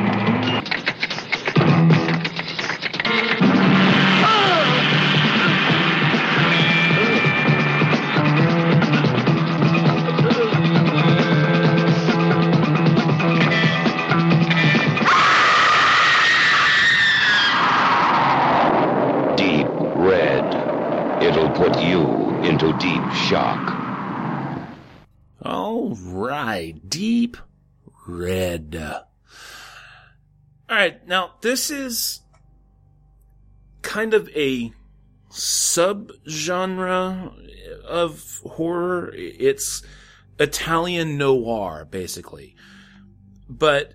[31.49, 32.20] This is
[33.80, 34.70] kind of a
[35.30, 37.32] subgenre
[37.86, 39.11] of horror.
[39.14, 39.82] It's
[40.38, 42.55] Italian noir, basically,
[43.49, 43.94] but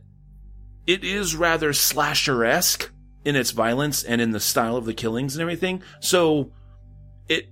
[0.88, 2.89] it is rather slasher-esque
[3.24, 5.84] in its violence and in the style of the killings and everything.
[5.99, 6.51] So
[7.30, 7.49] it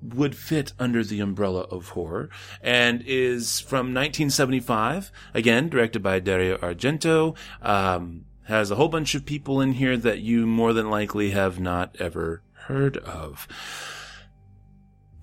[0.00, 2.30] would fit under the umbrella of horror
[2.62, 9.24] and is from 1975 again directed by dario argento um, has a whole bunch of
[9.24, 13.48] people in here that you more than likely have not ever heard of.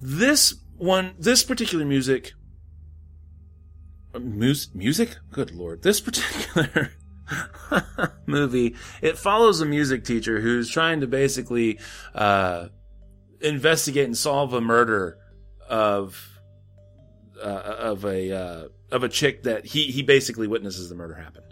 [0.02, 2.34] This one this particular music
[4.18, 5.18] mus- music?
[5.32, 5.84] Good lord.
[5.84, 6.92] This particular
[8.26, 11.80] movie it follows a music teacher who's trying to basically
[12.16, 12.70] uh,
[13.42, 15.18] investigate and solve a murder
[15.68, 16.40] of
[17.44, 21.44] uh, of a uh, of a chick that he he basically witnesses the murder happen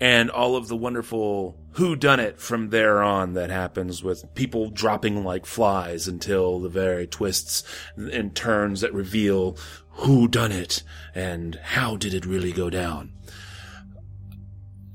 [0.00, 4.70] and all of the wonderful who done it from there on that happens with people
[4.70, 7.62] dropping like flies until the very twists
[7.96, 9.56] and turns that reveal
[9.90, 10.82] who done it
[11.14, 13.12] and how did it really go down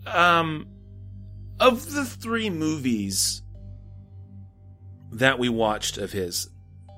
[0.05, 0.67] um
[1.59, 3.41] of the three movies
[5.11, 6.49] that we watched of his.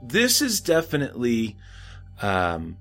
[0.03, 1.57] This is definitely
[2.21, 2.77] um,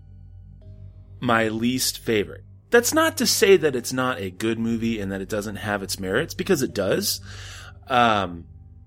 [1.21, 2.45] my least favorite.
[2.71, 5.83] That's not to say that it's not a good movie and that it doesn't have
[5.83, 7.21] its merits, because it does.
[7.87, 8.45] Um,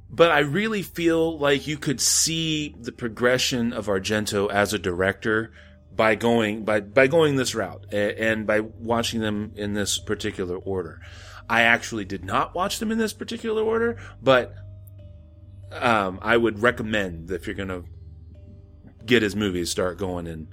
[0.09, 5.51] but I really feel like you could see the progression of Argento as a director
[5.93, 11.01] by going by by going this route and, by watching them in this particular order.
[11.49, 14.53] I actually did not watch them in this particular order, but
[15.71, 17.84] um, I would recommend that if you're going to
[19.05, 20.47] get his movies, start going in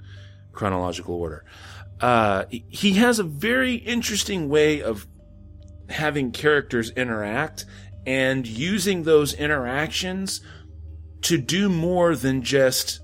[0.51, 1.45] chronological order.
[1.99, 5.07] Uh, he has a very interesting way of
[5.89, 7.65] having characters interact
[8.05, 10.41] and using those interactions
[11.21, 13.01] to do more than just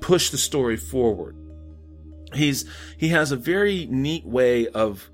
[0.00, 1.36] push the story forward.
[2.34, 2.64] He's
[2.98, 5.10] he has a very neat way of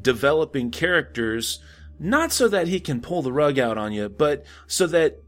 [0.00, 1.60] developing characters
[1.98, 5.22] not so that he can pull the rug out on you, but so that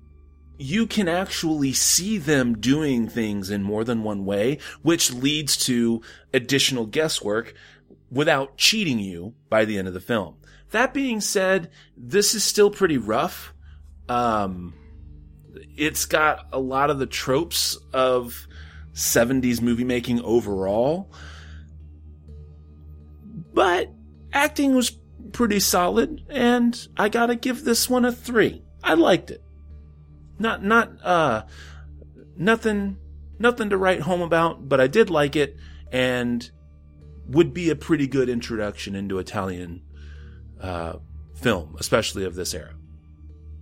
[0.59, 6.02] you can actually see them doing things in more than one way, which leads to
[6.34, 7.54] additional guesswork
[8.11, 10.34] without cheating you by the end of the film.
[10.70, 13.54] That being said, this is still pretty rough.
[14.08, 14.74] Um,
[15.76, 18.46] it's got a lot of the tropes of
[18.95, 21.11] 70s movie making overall,
[23.54, 23.91] but
[24.33, 24.91] acting was
[25.33, 28.62] pretty solid, and I gotta give this one a three.
[28.83, 29.42] I liked it.
[30.38, 31.42] Not, not, uh,
[32.36, 32.96] nothing,
[33.38, 35.56] nothing to write home about, but I did like it,
[35.90, 36.48] and
[37.26, 39.82] would be a pretty good introduction into Italian,
[40.60, 40.94] uh,
[41.34, 42.74] film, especially of this era.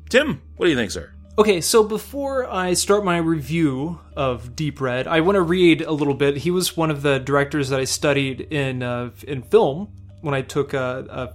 [0.08, 1.12] Tim, what do you think, sir?
[1.38, 5.92] Okay, so before I start my review of Deep Red, I want to read a
[5.92, 6.38] little bit.
[6.38, 9.92] He was one of the directors that I studied in uh, in film
[10.22, 11.32] when I took uh, uh,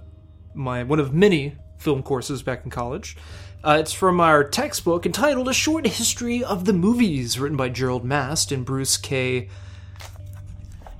[0.54, 3.16] my one of many film courses back in college.
[3.64, 8.04] Uh, it's from our textbook entitled "A Short History of the Movies," written by Gerald
[8.04, 9.48] Mast and Bruce K.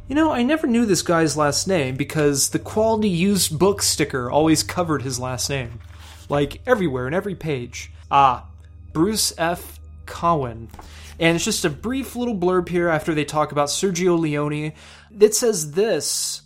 [0.06, 4.30] You know, I never knew this guy's last name because the quality used book sticker
[4.30, 5.80] always covered his last name,
[6.28, 7.90] like everywhere in every page.
[8.12, 8.46] Ah,
[8.92, 9.80] Bruce F.
[10.06, 10.68] Kawin.
[11.18, 14.72] And it's just a brief little blurb here after they talk about Sergio Leone.
[15.18, 16.42] It says this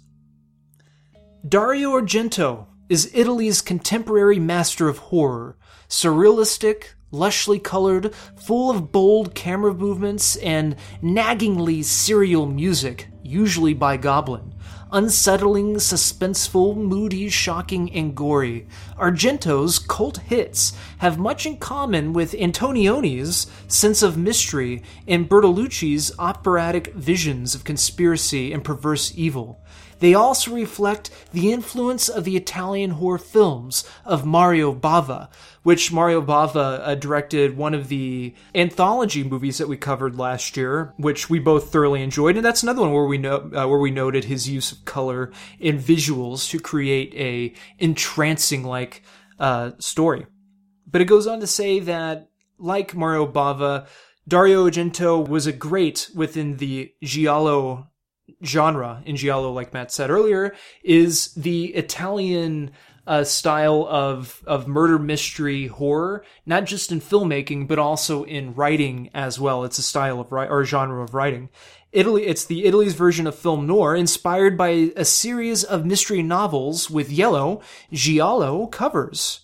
[1.47, 5.57] Dario Argento is Italy's contemporary master of horror,
[5.89, 14.53] surrealistic, lushly colored, full of bold camera movements and naggingly serial music, usually by Goblin.
[14.93, 18.69] Unsettling, suspenseful, moody, shocking, and gory.
[18.97, 26.95] Argento's cult hits have much in common with Antonioni's sense of mystery and Bertolucci's operatic
[26.95, 29.61] visions of conspiracy and perverse evil.
[29.98, 35.28] They also reflect the influence of the Italian horror films of Mario Bava,
[35.62, 40.93] which Mario Bava uh, directed one of the anthology movies that we covered last year,
[40.97, 42.36] which we both thoroughly enjoyed.
[42.36, 45.32] And that's another one where we know uh, where we noted his use of color
[45.60, 49.02] and visuals to create a entrancing like
[49.39, 50.27] uh, story.
[50.86, 52.28] But it goes on to say that,
[52.59, 53.86] like Mario Bava,
[54.28, 57.89] Dario Argento was a great within the giallo
[58.44, 62.70] genre in giallo like matt said earlier is the italian
[63.07, 69.11] uh, style of of murder mystery horror not just in filmmaking but also in writing
[69.15, 69.65] as well.
[69.65, 71.48] It's a style of or genre of writing.
[71.93, 76.90] Italy it's the italy's version of film noir inspired by a series of mystery novels
[76.90, 77.61] with yellow
[77.93, 79.40] giallo covers.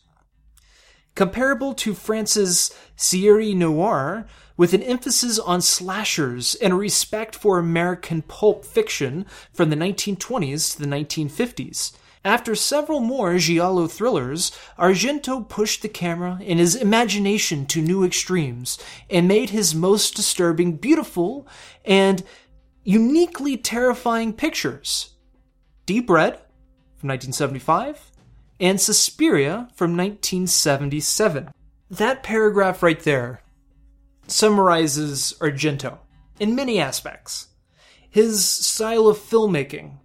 [1.14, 4.26] Comparable to france's série noire
[4.56, 10.72] with an emphasis on slashers and a respect for American pulp fiction from the 1920s
[10.72, 11.92] to the 1950s.
[12.24, 18.78] After several more giallo thrillers, Argento pushed the camera and his imagination to new extremes
[19.10, 21.48] and made his most disturbing, beautiful,
[21.84, 22.22] and
[22.84, 25.14] uniquely terrifying pictures.
[25.84, 26.34] Deep Red
[26.94, 28.12] from 1975
[28.60, 31.50] and Suspiria from 1977.
[31.90, 33.42] That paragraph right there
[34.26, 35.98] summarizes Argento
[36.38, 37.48] in many aspects.
[38.10, 39.98] His style of filmmaking.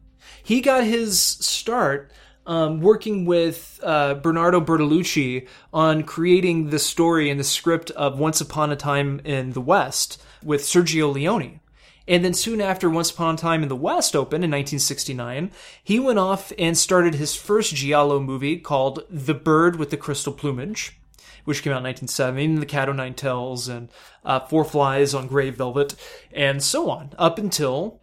[0.43, 2.11] He got his start
[2.45, 8.39] um, working with uh, Bernardo Bertolucci on creating the story and the script of Once
[8.39, 11.59] Upon a Time in the West with Sergio Leone.
[12.07, 15.51] And then soon after Once Upon a Time in the West opened in 1969,
[15.83, 20.31] he went off and started his first Giallo movie called The Bird with the Crystal
[20.31, 20.97] Plumage
[21.47, 23.87] which came out in 1970, The Cat O' Nine Tails, and
[24.25, 25.95] uh, Four Flies on Grey Velvet,
[26.33, 28.01] and so on, up until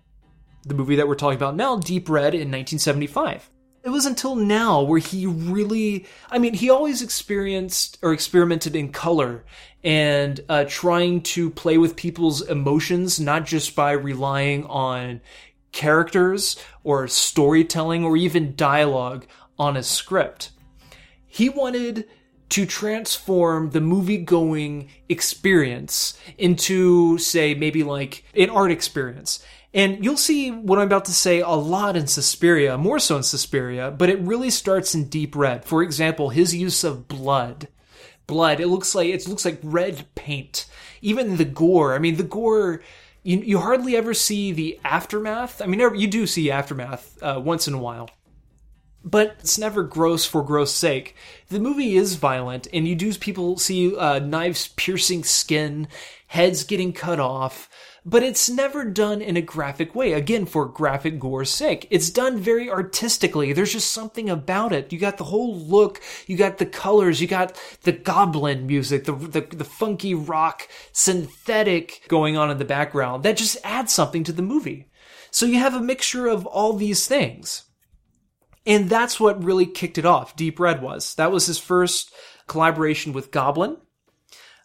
[0.63, 3.51] the movie that we're talking about now, Deep Red, in 1975.
[3.83, 8.93] It was until now where he really, I mean, he always experienced or experimented in
[8.93, 9.45] color
[9.83, 15.21] and uh, trying to play with people's emotions, not just by relying on
[15.71, 19.27] characters or storytelling or even dialogue
[19.59, 20.53] on a script.
[21.27, 22.09] He wanted
[22.55, 29.45] to transform the movie going experience into, say, maybe like an art experience.
[29.75, 33.25] And you'll see what I'm about to say a lot in Suspiria, more so in
[33.25, 35.65] Suspiria, but it really starts in Deep Red.
[35.65, 37.67] For example, his use of blood.
[38.29, 38.61] Blood.
[38.61, 40.67] It looks like it looks like red paint.
[41.03, 41.93] Even the gore.
[41.93, 42.85] I mean, the gore.
[43.25, 45.61] You, you hardly ever see the aftermath.
[45.61, 48.11] I mean, you do see aftermath uh, once in a while,
[49.05, 51.15] but it's never gross for gross sake.
[51.49, 55.89] The movie is violent, and you do people see uh, knives piercing skin,
[56.29, 57.69] heads getting cut off,
[58.07, 60.13] but it's never done in a graphic way.
[60.13, 63.53] Again, for graphic gore's sake, it's done very artistically.
[63.53, 64.93] There's just something about it.
[64.93, 69.13] You got the whole look, you got the colors, you got the goblin music, the
[69.13, 73.23] the, the funky rock synthetic going on in the background.
[73.23, 74.89] That just adds something to the movie.
[75.31, 77.64] So you have a mixture of all these things.
[78.67, 80.37] And that's what really kicked it off.
[80.37, 81.15] Deep Red was.
[81.17, 82.13] That was his first
[82.47, 83.77] collaboration with Goblin.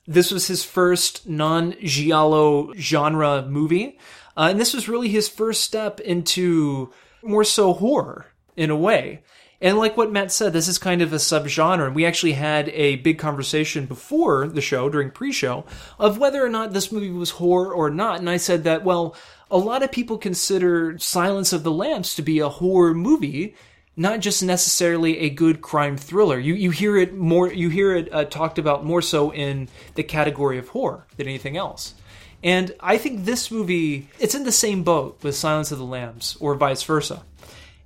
[0.08, 4.00] This was his first non giallo genre movie.
[4.36, 9.22] Uh, and this was really his first step into more so horror in a way.
[9.62, 11.86] And like what Matt said, this is kind of a subgenre.
[11.86, 15.66] And we actually had a big conversation before the show, during pre show,
[16.00, 18.20] of whether or not this movie was horror or not.
[18.20, 19.16] And I said that, well,
[19.52, 23.56] a lot of people consider Silence of the Lambs to be a horror movie
[24.00, 26.40] not just necessarily a good crime thriller.
[26.40, 27.52] You you hear it more.
[27.52, 31.58] You hear it uh, talked about more so in the category of horror than anything
[31.58, 31.96] else.
[32.42, 36.38] And I think this movie it's in the same boat with Silence of the Lambs
[36.40, 37.24] or vice versa.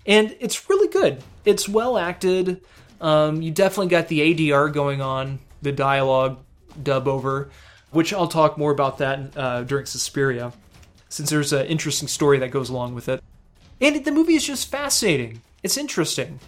[0.05, 1.23] And it's really good.
[1.45, 2.61] It's well acted.
[3.01, 6.37] Um, you definitely got the ADR going on, the dialogue
[6.81, 7.49] dub over,
[7.89, 10.53] which I'll talk more about that uh, during Suspiria,
[11.09, 13.23] since there's an interesting story that goes along with it.
[13.81, 15.41] And the movie is just fascinating.
[15.63, 16.39] It's interesting.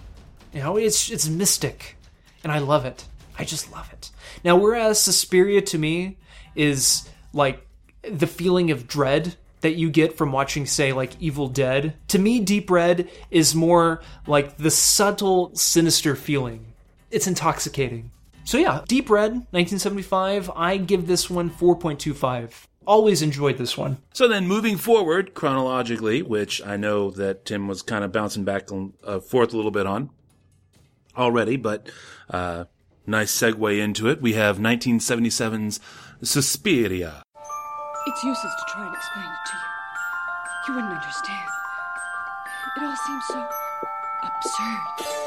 [0.53, 1.97] You know, it's it's mystic,
[2.43, 3.05] and I love it.
[3.37, 4.11] I just love it.
[4.43, 6.17] Now, whereas Suspiria to me
[6.55, 7.65] is like
[8.03, 11.95] the feeling of dread that you get from watching, say, like Evil Dead.
[12.09, 16.73] To me, Deep Red is more like the subtle, sinister feeling.
[17.09, 18.11] It's intoxicating.
[18.43, 20.51] So yeah, Deep Red, 1975.
[20.55, 22.67] I give this one 4.25.
[22.87, 23.97] Always enjoyed this one.
[24.13, 28.69] So then, moving forward chronologically, which I know that Tim was kind of bouncing back
[28.69, 30.11] and uh, forth a little bit on
[31.17, 31.89] already, but
[32.29, 32.65] uh,
[33.07, 34.21] nice segue into it.
[34.21, 35.79] We have 1977's
[36.21, 37.23] Suspiria.
[38.07, 39.65] It's useless to try and explain it to you.
[40.67, 41.49] You wouldn't understand.
[42.77, 43.47] It all seems so
[44.23, 45.24] absurd.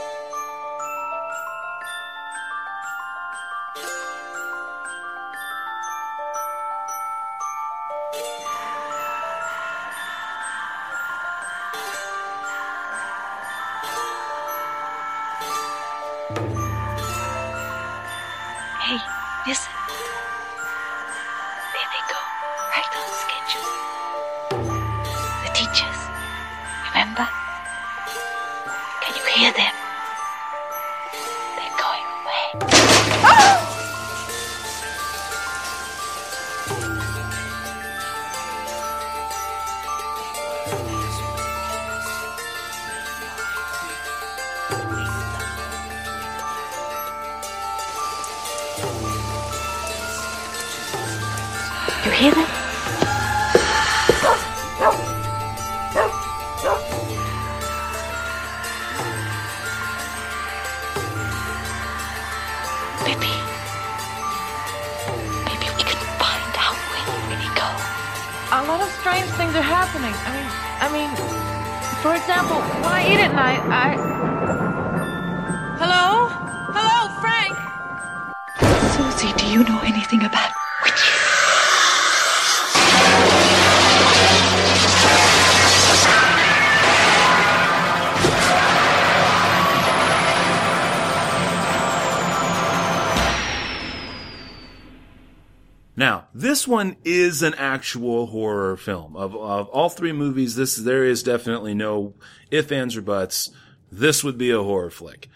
[96.69, 99.17] One is an actual horror film.
[99.17, 102.15] Of, of all three movies, this there is definitely no
[102.51, 103.51] if, ands, or buts.
[103.91, 105.29] This would be a horror flick.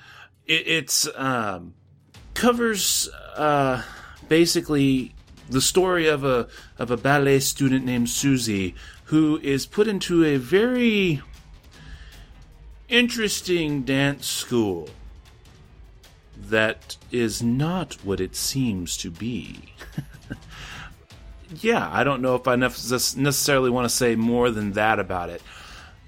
[0.47, 1.75] It, it's um,
[2.35, 3.83] covers uh,
[4.29, 5.15] basically
[5.49, 6.49] the story of a
[6.79, 8.75] of a ballet student named Susie
[9.07, 11.23] who is put into a very
[12.89, 14.89] interesting dance school
[16.37, 19.75] that is not what it seems to be.
[21.61, 25.43] yeah, I don't know if I necessarily want to say more than that about it.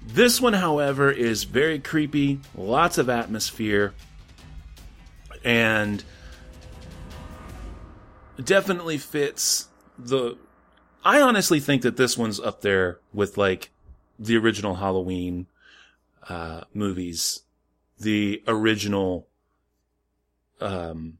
[0.01, 3.93] This one, however, is very creepy, lots of atmosphere,
[5.43, 6.03] and
[8.43, 9.67] definitely fits
[9.97, 10.37] the.
[11.03, 13.71] I honestly think that this one's up there with like
[14.17, 15.47] the original Halloween
[16.29, 17.41] uh, movies,
[17.99, 19.27] the original
[20.61, 21.17] um,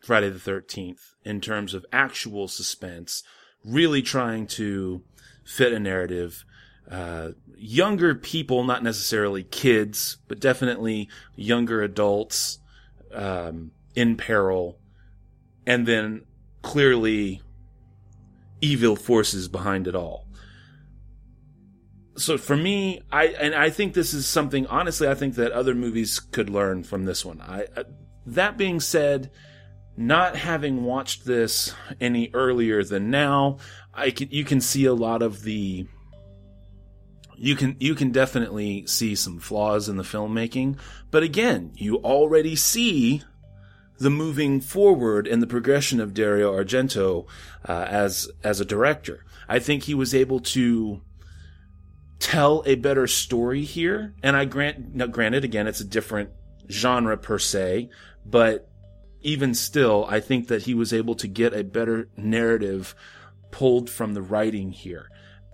[0.00, 3.22] Friday the 13th in terms of actual suspense,
[3.64, 5.02] really trying to
[5.44, 6.44] fit a narrative.
[6.90, 12.58] Uh, younger people, not necessarily kids, but definitely younger adults
[13.12, 14.78] um, in peril,
[15.66, 16.22] and then
[16.62, 17.40] clearly
[18.60, 20.26] evil forces behind it all.
[22.16, 24.66] So for me, I and I think this is something.
[24.66, 27.40] Honestly, I think that other movies could learn from this one.
[27.40, 27.84] I, I
[28.26, 29.30] that being said,
[29.96, 33.58] not having watched this any earlier than now,
[33.92, 35.86] I can, you can see a lot of the
[37.36, 40.78] you can you can definitely see some flaws in the filmmaking,
[41.10, 43.22] but again, you already see
[43.98, 47.26] the moving forward and the progression of Dario Argento
[47.68, 49.24] uh, as as a director.
[49.48, 51.02] I think he was able to
[52.18, 56.30] tell a better story here, and I grant now, granted again it's a different
[56.70, 57.90] genre per se,
[58.24, 58.70] but
[59.24, 62.94] even still, I think that he was able to get a better narrative
[63.50, 65.10] pulled from the writing here.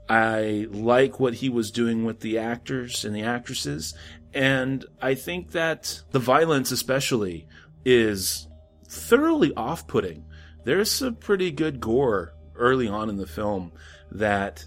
[0.09, 3.95] I like what he was doing with the actors and the actresses,
[4.35, 7.47] and I think that the violence, especially,
[7.85, 8.49] is
[8.89, 10.25] thoroughly off putting.
[10.65, 13.73] There's some pretty good gore early on in the film
[14.11, 14.67] that,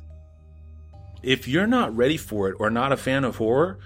[1.21, 3.79] if you're not ready for it or not a fan of horror,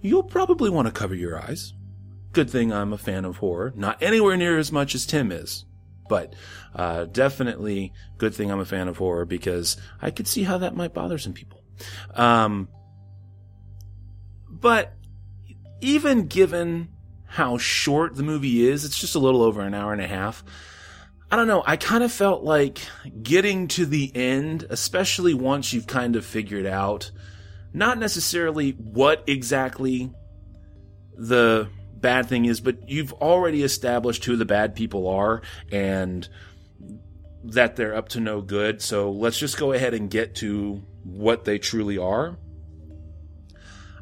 [0.00, 1.74] you'll probably want to cover your eyes.
[2.34, 3.72] Good thing I'm a fan of horror.
[3.76, 5.64] Not anywhere near as much as Tim is.
[6.08, 6.34] But
[6.74, 10.76] uh, definitely good thing I'm a fan of horror because I could see how that
[10.76, 11.62] might bother some people.
[12.14, 12.68] Um,
[14.48, 14.94] but
[15.80, 16.88] even given
[17.26, 20.44] how short the movie is, it's just a little over an hour and a half.
[21.30, 21.62] I don't know.
[21.66, 22.78] I kind of felt like
[23.22, 27.10] getting to the end, especially once you've kind of figured out
[27.72, 30.12] not necessarily what exactly
[31.16, 31.68] the
[32.04, 35.40] bad thing is, but you've already established who the bad people are
[35.72, 36.28] and
[37.44, 38.82] that they're up to no good.
[38.82, 42.36] So let's just go ahead and get to what they truly are.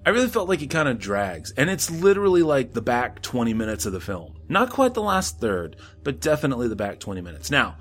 [0.04, 3.54] I really felt like it kind of drags, and it's literally like the back 20
[3.54, 4.34] minutes of the film.
[4.48, 7.52] Not quite the last third, but definitely the back 20 minutes.
[7.52, 7.76] Now,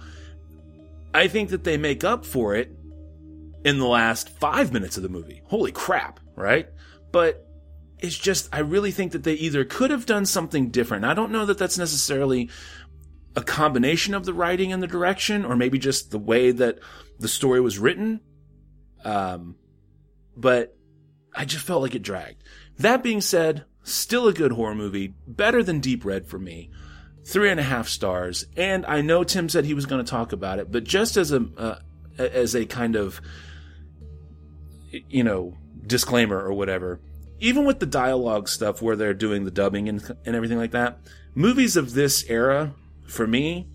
[1.16, 2.70] I think that they make up for it
[3.66, 5.42] in the last five minutes of the movie.
[5.46, 6.70] Holy crap, right?
[7.12, 7.51] But
[8.02, 11.06] it's just, I really think that they either could have done something different.
[11.06, 12.50] I don't know that that's necessarily
[13.36, 16.80] a combination of the writing and the direction, or maybe just the way that
[17.20, 18.20] the story was written.
[19.06, 19.56] Um,
[20.36, 20.76] but
[21.34, 22.44] I just felt like it dragged.
[22.80, 26.72] That being said, still a good horror movie, better than Deep Red for me.
[27.24, 30.34] Three and a half stars, and I know Tim said he was going to talk
[30.34, 31.78] about it, but just as a uh,
[32.18, 33.22] as a kind of
[35.08, 35.56] you know
[35.86, 37.00] disclaimer or whatever,
[37.42, 41.00] even with the dialogue stuff where they're doing the dubbing and and everything like that,
[41.36, 42.74] movies of this era
[43.08, 43.68] for me,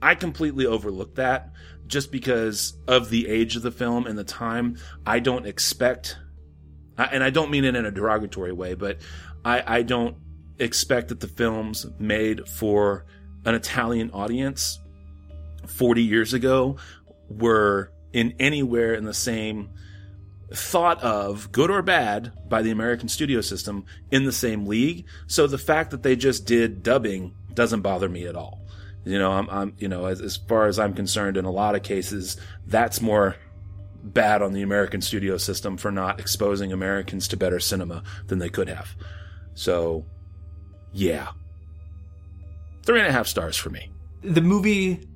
[0.00, 1.50] I completely overlooked that
[1.86, 4.76] just because of the age of the film and the time.
[5.04, 6.16] I don't expect
[6.96, 8.98] and I don't mean it in a derogatory way, but
[9.44, 10.16] I, I don't
[10.58, 13.04] expect that the films made for
[13.44, 14.78] an Italian audience
[15.66, 16.76] 40 years ago
[17.28, 19.70] were in anywhere in the same
[20.54, 25.06] thought of good or bad by the American studio system in the same league.
[25.26, 28.60] So the fact that they just did dubbing doesn't bother me at all.
[29.04, 31.74] You know, I'm, I'm you know, as, as far as I'm concerned, in a lot
[31.74, 33.36] of cases, that's more
[34.02, 38.48] bad on the American studio system for not exposing Americans to better cinema than they
[38.48, 38.94] could have.
[39.54, 40.04] So,
[40.92, 41.28] yeah.
[42.84, 43.90] Three and a half stars for me.
[44.22, 45.08] The movie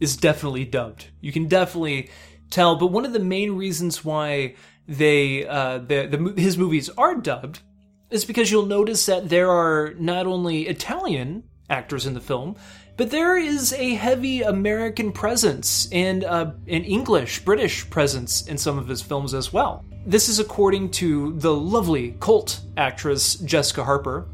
[0.00, 1.06] is definitely dubbed.
[1.20, 2.10] You can definitely
[2.50, 4.54] tell, but one of the main reasons why
[4.88, 7.60] they uh, the, the his movies are dubbed
[8.10, 12.56] is because you'll notice that there are not only Italian actors in the film,
[12.96, 18.78] but there is a heavy American presence and uh, an English, British presence in some
[18.78, 19.84] of his films as well.
[20.06, 24.28] This is according to the lovely cult actress Jessica Harper,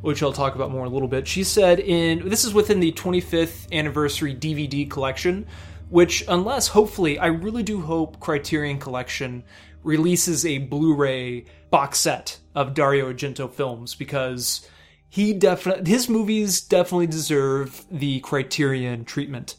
[0.00, 1.26] which I'll talk about more in a little bit.
[1.26, 5.46] She said in this is within the 25th anniversary DVD collection,
[5.88, 9.44] which unless hopefully I really do hope Criterion Collection
[9.82, 14.68] releases a Blu-ray box set of Dario Argento films because
[15.08, 19.56] he definitely his movies definitely deserve the criterion treatment.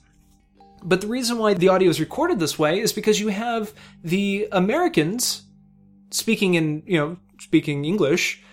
[0.83, 3.73] But the reason why the audio is recorded this way is because you have
[4.03, 5.43] the americans
[6.11, 8.43] speaking in you know speaking english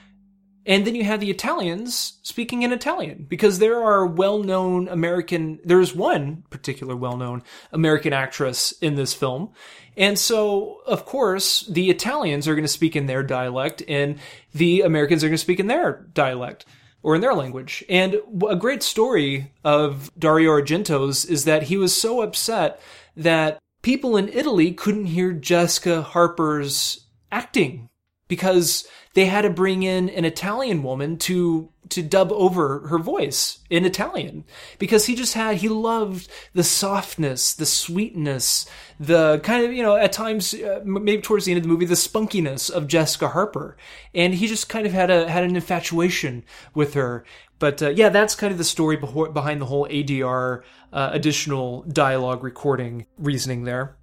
[0.67, 5.95] and then you have the italians speaking in italian because there are well-known american there's
[5.95, 7.43] one particular well-known
[7.73, 9.51] american actress in this film
[9.97, 14.19] and so, of course, the Italians are going to speak in their dialect and
[14.53, 16.67] the Americans are going to speak in their dialect
[17.03, 17.85] or in their language.
[17.89, 18.17] And
[18.49, 22.81] a great story of Dario Argento's is that he was so upset
[23.17, 27.89] that people in Italy couldn't hear Jessica Harper's acting
[28.35, 33.59] because they had to bring in an Italian woman to to dub over her voice
[33.69, 34.43] in Italian
[34.79, 38.67] because he just had he loved the softness, the sweetness,
[38.99, 41.87] the kind of you know at times uh, maybe towards the end of the movie
[41.87, 43.77] the spunkiness of Jessica Harper,
[44.15, 46.45] and he just kind of had a had an infatuation
[46.75, 47.25] with her.
[47.61, 50.63] But uh, yeah, that's kind of the story behind the whole ADR
[50.93, 53.97] uh, additional dialogue recording reasoning there.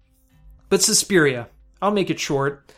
[0.69, 1.49] But Suspiria,
[1.81, 2.71] I'll make it short.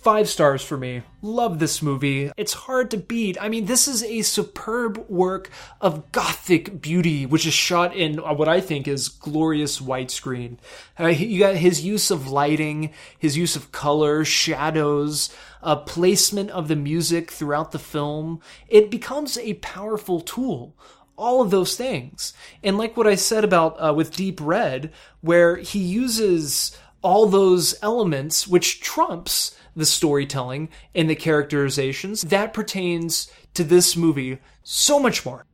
[0.00, 1.02] Five stars for me.
[1.20, 2.30] Love this movie.
[2.38, 3.36] It's hard to beat.
[3.38, 8.48] I mean, this is a superb work of gothic beauty, which is shot in what
[8.48, 10.56] I think is glorious widescreen.
[10.98, 16.68] Uh, you got his use of lighting, his use of color, shadows, uh, placement of
[16.68, 18.40] the music throughout the film.
[18.68, 20.74] It becomes a powerful tool
[21.18, 22.32] all of those things.
[22.64, 24.90] And like what I said about uh, with Deep Red,
[25.20, 32.22] where he uses all those elements, which trumps the storytelling and the characterizations.
[32.22, 35.46] That pertains to this movie so much more.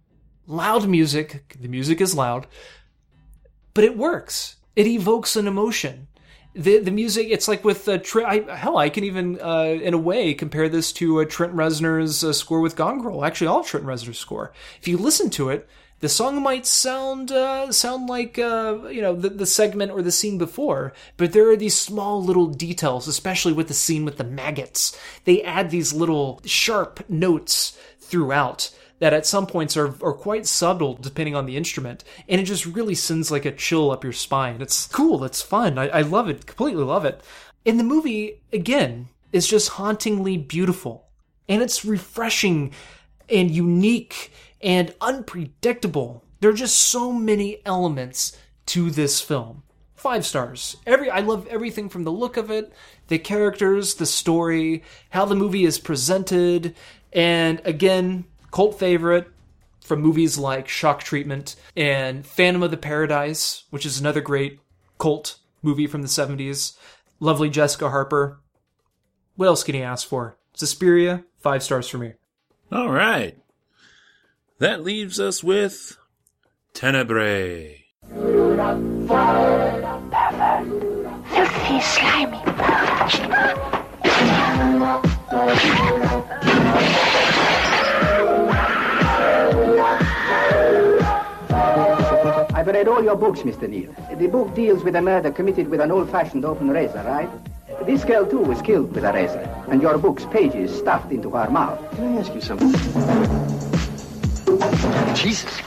[0.47, 2.47] Loud music, the music is loud,
[3.75, 4.57] but it works.
[4.77, 6.09] It evokes an emotion.
[6.55, 9.99] The the music, it's like with uh, I, hell, I can even uh, in a
[9.99, 13.23] way compare this to uh, Trent Reznor's uh, score with Gone.
[13.23, 14.53] Actually, all Trent Reznor's score.
[14.81, 15.69] If you listen to it,
[16.01, 20.13] the song might sound uh, sound like uh, you know the, the segment or the
[20.13, 24.25] scene before, but there are these small little details, especially with the scene with the
[24.25, 24.99] maggots.
[25.25, 30.95] They add these little sharp notes throughout that at some points are, are quite subtle
[30.95, 32.05] depending on the instrument.
[32.29, 34.61] And it just really sends like a chill up your spine.
[34.61, 35.25] It's cool.
[35.25, 35.79] It's fun.
[35.79, 36.47] I, I love it.
[36.47, 37.23] Completely love it.
[37.65, 41.09] And the movie, again, is just hauntingly beautiful.
[41.49, 42.73] And it's refreshing
[43.29, 46.25] and unique and unpredictable.
[46.41, 49.63] There are just so many elements to this film.
[49.95, 50.77] Five stars.
[50.87, 52.73] Every I love everything from the look of it,
[53.09, 56.75] the characters, the story, how the movie is presented,
[57.13, 59.29] and again, cult favorite
[59.81, 64.61] from movies like Shock Treatment and Phantom of the Paradise, which is another great
[64.99, 66.77] cult movie from the 70s.
[67.21, 68.41] Lovely Jessica Harper.
[69.37, 70.37] What else can you ask for?
[70.55, 72.15] Suspiria, five stars for me.
[72.73, 73.39] All right.
[74.59, 75.99] That leaves us with
[76.73, 77.85] Tenebre.
[81.29, 82.39] Filthy, slimy
[92.55, 93.69] I've read all your books, Mr.
[93.69, 93.95] Neal.
[94.19, 97.29] The book deals with a murder committed with an old-fashioned open razor, right?
[97.85, 101.51] This girl, too, was killed with a razor, and your book's pages stuffed into her
[101.51, 101.79] mouth.
[101.97, 103.56] Can I ask you something?
[105.15, 105.63] Jesus.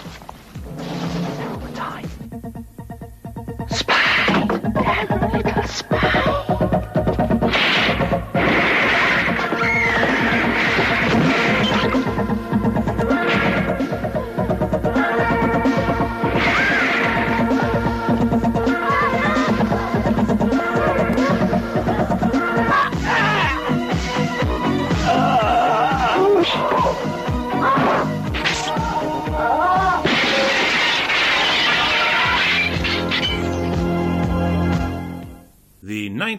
[5.90, 6.39] The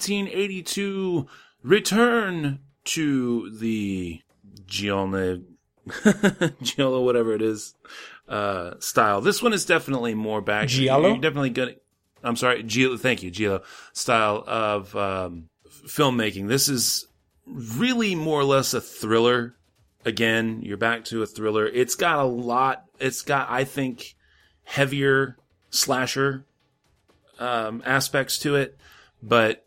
[0.00, 1.26] 1982
[1.62, 4.22] return to the
[4.66, 5.42] Giallo,
[6.62, 7.74] Giallo, whatever it is,
[8.28, 9.20] uh, style.
[9.20, 10.68] This one is definitely more back.
[10.68, 11.08] Giallo?
[11.08, 11.74] You're definitely gonna.
[12.22, 12.96] I'm sorry, Giallo.
[12.96, 13.62] Thank you, Giallo
[13.92, 16.48] style of um, filmmaking.
[16.48, 17.06] This is
[17.46, 19.54] really more or less a thriller.
[20.06, 21.66] Again, you're back to a thriller.
[21.66, 22.84] It's got a lot.
[22.98, 24.14] It's got, I think,
[24.64, 25.36] heavier
[25.68, 26.46] slasher
[27.38, 28.78] um, aspects to it,
[29.22, 29.66] but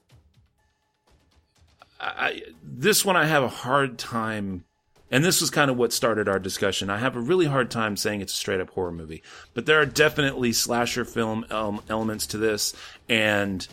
[2.04, 4.66] I, this one I have a hard time,
[5.10, 6.90] and this was kind of what started our discussion.
[6.90, 9.24] I have a really hard time saying it's a straight up horror movie,
[9.54, 12.76] but there are definitely slasher film elements to this,
[13.08, 13.68] and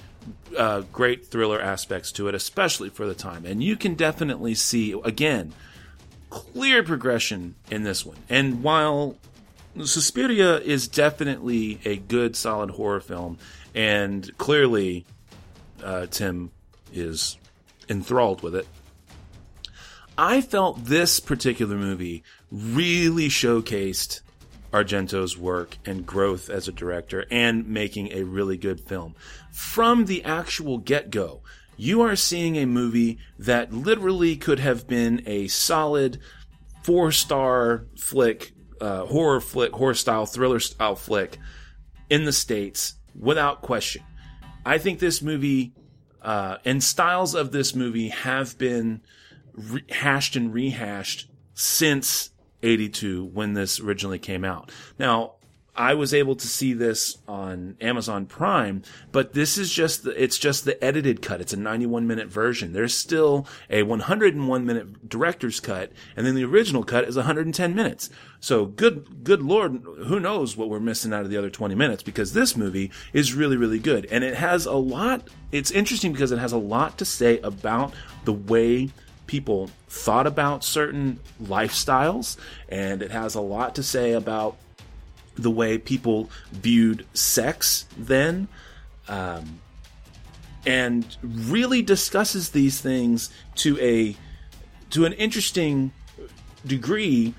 [0.56, 3.44] uh, great thriller aspects to it, especially for the time.
[3.44, 5.52] And you can definitely see again
[6.28, 8.18] clear progression in this one.
[8.28, 9.16] And while
[9.84, 13.38] Suspiria is definitely a good, solid horror film,
[13.74, 15.06] and clearly
[15.82, 16.50] uh, Tim
[16.92, 17.36] is
[17.90, 18.66] enthralled with it.
[20.16, 24.20] I felt this particular movie really showcased
[24.72, 29.14] Argento's work and growth as a director and making a really good film.
[29.50, 31.42] From the actual get go,
[31.76, 36.20] you are seeing a movie that literally could have been a solid
[36.82, 41.38] four star flick, uh, horror flick, horror style, thriller style flick
[42.08, 44.02] in the States without question.
[44.64, 45.72] I think this movie
[46.22, 49.00] uh, and styles of this movie have been
[49.90, 52.30] hashed and rehashed since
[52.62, 54.70] 82 when this originally came out.
[54.98, 55.34] Now,
[55.80, 58.82] I was able to see this on Amazon Prime,
[59.12, 61.40] but this is just the, it's just the edited cut.
[61.40, 62.74] It's a 91 minute version.
[62.74, 68.10] There's still a 101 minute director's cut, and then the original cut is 110 minutes.
[68.40, 72.02] So good, good lord, who knows what we're missing out of the other 20 minutes
[72.02, 74.06] because this movie is really, really good.
[74.10, 77.94] And it has a lot, it's interesting because it has a lot to say about
[78.26, 78.90] the way
[79.26, 82.36] people thought about certain lifestyles,
[82.68, 84.58] and it has a lot to say about
[85.34, 88.48] the way people viewed sex then,
[89.08, 89.60] um,
[90.66, 94.16] and really discusses these things to a
[94.90, 95.92] to an interesting
[96.66, 97.34] degree,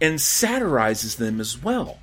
[0.00, 1.98] and satirizes them as well.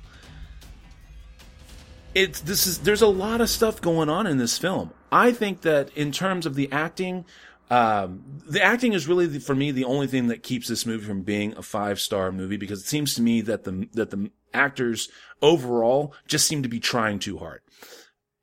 [2.14, 4.92] It's this is there's a lot of stuff going on in this film.
[5.12, 7.24] I think that in terms of the acting,
[7.70, 11.04] um, the acting is really the, for me the only thing that keeps this movie
[11.04, 14.30] from being a five star movie because it seems to me that the that the
[14.56, 15.08] actors
[15.42, 17.60] overall just seem to be trying too hard.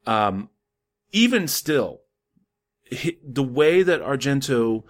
[0.06, 0.50] Um,
[1.12, 2.02] even still,
[3.26, 4.84] the way that Argento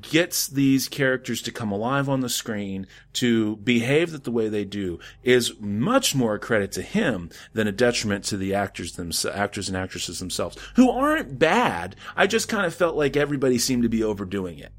[0.00, 4.98] gets these characters to come alive on the screen, to behave the way they do,
[5.22, 9.68] is much more a credit to him than a detriment to the actors themselves, actors
[9.68, 11.96] and actresses themselves, who aren't bad.
[12.16, 14.72] I just kind of felt like everybody seemed to be overdoing it.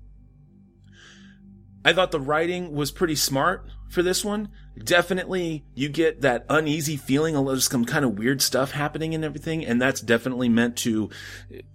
[1.86, 4.50] I thought the writing was pretty smart for this one.
[4.82, 9.64] Definitely, you get that uneasy feeling, of some kind of weird stuff happening and everything,
[9.66, 11.12] and that's definitely meant to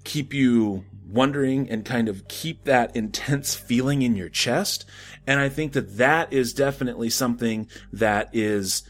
[0.04, 4.84] keep you wondering and kind of keep that intense feeling in your chest.
[5.26, 8.82] And I think that that is definitely something that is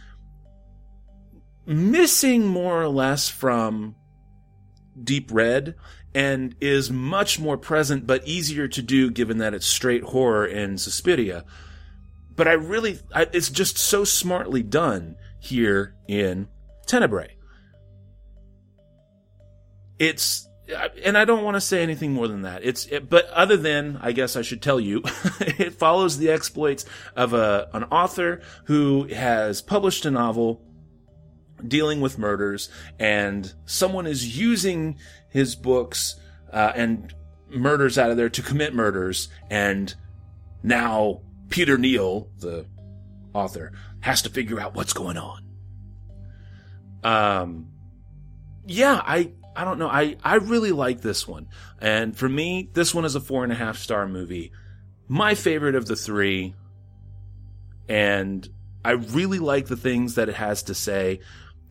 [1.66, 3.94] missing more or less from
[5.02, 5.74] Deep Red
[6.14, 10.78] and is much more present but easier to do given that it's straight horror in
[10.78, 11.44] Suspiria.
[12.39, 16.47] But I really, I, it's just so smartly done here in
[16.86, 17.31] Tenebre.
[19.98, 20.48] It's,
[21.02, 22.62] and I don't want to say anything more than that.
[22.62, 25.02] It's, it, but other than, I guess I should tell you,
[25.40, 26.85] it follows the exploits
[27.16, 30.62] of a, an author who has published a novel
[31.66, 32.70] dealing with murders
[33.01, 34.97] and someone is using
[35.28, 36.15] his books
[36.52, 37.12] uh, and
[37.48, 39.97] murders out of there to commit murders and
[40.62, 42.66] now peter neal the
[43.35, 45.45] author has to figure out what's going on.
[47.05, 47.69] Um
[48.66, 49.89] yeah i i don't know.
[49.89, 51.49] I i really like this one.
[51.81, 54.53] And for me this one is a four and a half star movie.
[55.09, 56.55] My favorite of the three.
[57.89, 58.49] And
[58.85, 61.20] i really like the things that it has to say.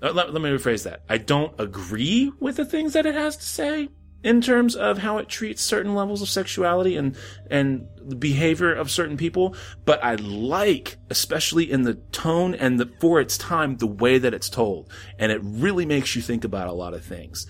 [0.01, 1.03] Uh, let, let me rephrase that.
[1.09, 3.89] I don't agree with the things that it has to say
[4.23, 7.15] in terms of how it treats certain levels of sexuality and
[7.49, 12.91] and the behavior of certain people, but I like, especially in the tone and the
[12.99, 16.67] for its time, the way that it's told, and it really makes you think about
[16.67, 17.47] a lot of things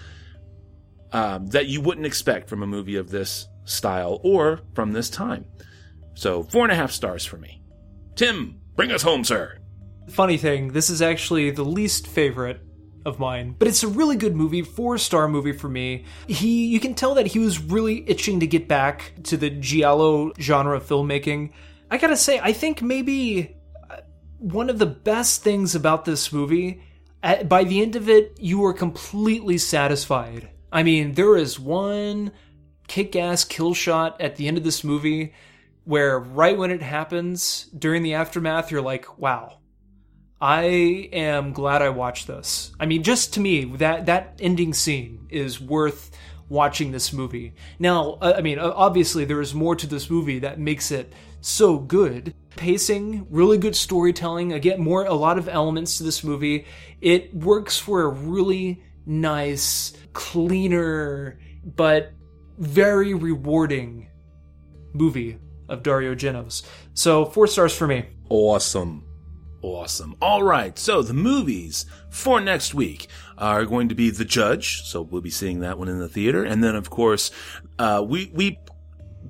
[1.12, 5.46] um, that you wouldn't expect from a movie of this style or from this time.
[6.16, 7.62] So four and a half stars for me.
[8.16, 9.60] Tim, bring us home, sir.
[10.10, 12.62] Funny thing, this is actually the least favorite
[13.08, 16.04] of mine, but it's a really good movie, four star movie for me.
[16.28, 20.34] He, you can tell that he was really itching to get back to the giallo
[20.40, 21.54] genre of filmmaking.
[21.90, 23.56] I gotta say, I think maybe
[23.90, 24.02] uh,
[24.40, 26.84] one of the best things about this movie,
[27.24, 30.50] at, by the end of it, you are completely satisfied.
[30.72, 32.34] I mean, there is one
[32.88, 35.34] kick ass kill shot at the end of this movie
[35.86, 39.57] where right when it happens during the aftermath, you're like, wow,
[40.40, 42.72] I am glad I watched this.
[42.80, 46.12] I mean, just to me, that that ending scene is worth
[46.50, 47.54] watching this movie.
[47.80, 51.12] Now, uh, I mean, obviously there is more to this movie that makes it
[51.42, 52.34] so good.
[52.56, 54.54] Pacing, really good storytelling.
[54.54, 56.66] Again, more a lot of elements to this movie.
[57.02, 61.40] It works for a really nice, cleaner,
[61.76, 62.14] but
[62.58, 64.08] very rewarding
[64.94, 65.38] movie
[65.70, 66.64] of Dario Argento's.
[66.94, 68.06] So, four stars for me.
[68.30, 69.07] Awesome.
[69.76, 70.16] Awesome.
[70.22, 70.80] All right.
[70.80, 73.08] So the movies for next week
[73.38, 74.84] are going to be The Judge.
[74.84, 76.44] So we'll be seeing that one in the theater.
[76.44, 77.32] And then, of course,
[77.78, 78.60] uh, we, we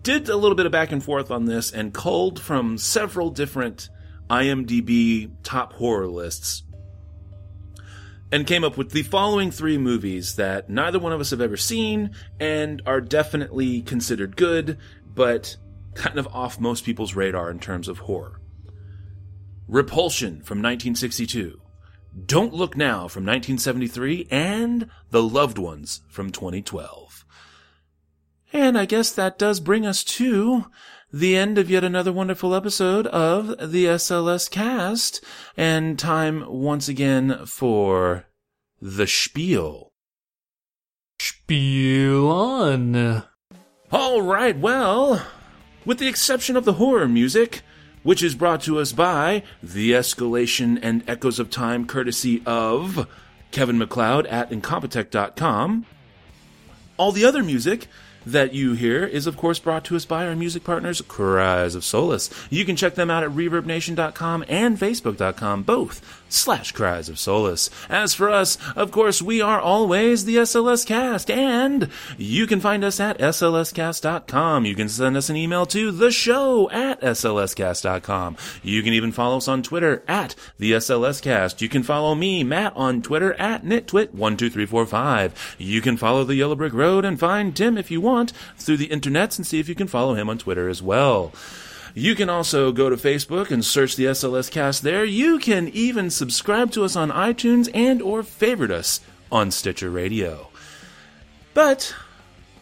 [0.04, 3.90] did a little bit of back and forth on this and culled from several different
[4.30, 6.64] IMDb top horror lists
[8.32, 11.58] and came up with the following three movies that neither one of us have ever
[11.58, 15.58] seen and are definitely considered good, but
[15.96, 18.40] kind of off most people's radar in terms of horror.
[19.68, 21.60] Repulsion from 1962,
[22.26, 27.26] Don't Look Now from 1973, and The Loved Ones from 2012.
[28.54, 30.68] And I guess that does bring us to
[31.12, 35.22] the end of yet another wonderful episode of the SLS cast,
[35.58, 38.26] and time once again for
[38.82, 39.92] the spiel.
[41.20, 43.24] Spiel on.
[43.92, 45.26] All right, well,
[45.86, 47.64] with the exception of the horror music,
[48.08, 53.06] which is brought to us by The Escalation and Echoes of Time, courtesy of
[53.52, 55.86] Kevin MacLeod at Incompetech.com.
[56.96, 57.90] All the other music
[58.26, 61.84] that you hear is, of course, brought to us by our music partners, Cries of
[61.84, 62.30] Solace.
[62.50, 67.70] You can check them out at ReverbNation.com and Facebook.com, both slash Cries of Solace.
[67.90, 72.84] As for us, of course, we are always the SLS Cast, and you can find
[72.84, 74.66] us at SLScast.com.
[74.66, 78.38] You can send us an email to the show at SLScast.com.
[78.64, 81.62] You can even follow us on Twitter at the SLS Cast.
[81.62, 85.32] You can follow me, Matt, on Twitter at NitTwit12345.
[85.58, 88.90] You can follow the Yellow Brick Road and find Tim if you want through the
[88.90, 91.32] internets and see if you can follow him on Twitter as well.
[91.98, 95.04] You can also go to Facebook and search the SLS cast there.
[95.04, 99.02] You can even subscribe to us on iTunes and or favorite us
[99.32, 100.50] on Stitcher Radio.
[101.56, 101.96] But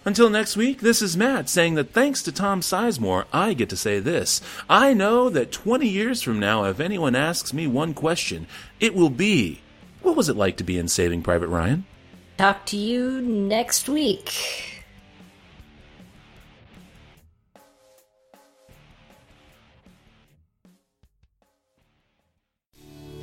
[0.06, 3.76] until next week, this is Matt saying that thanks to Tom Sizemore, I get to
[3.76, 4.40] say this.
[4.70, 8.48] I know that 20 years from now, if anyone asks me one question,
[8.80, 9.60] it will be,
[10.02, 11.84] what was it like to be in Saving Private Ryan?
[12.38, 14.75] Talk to you next week.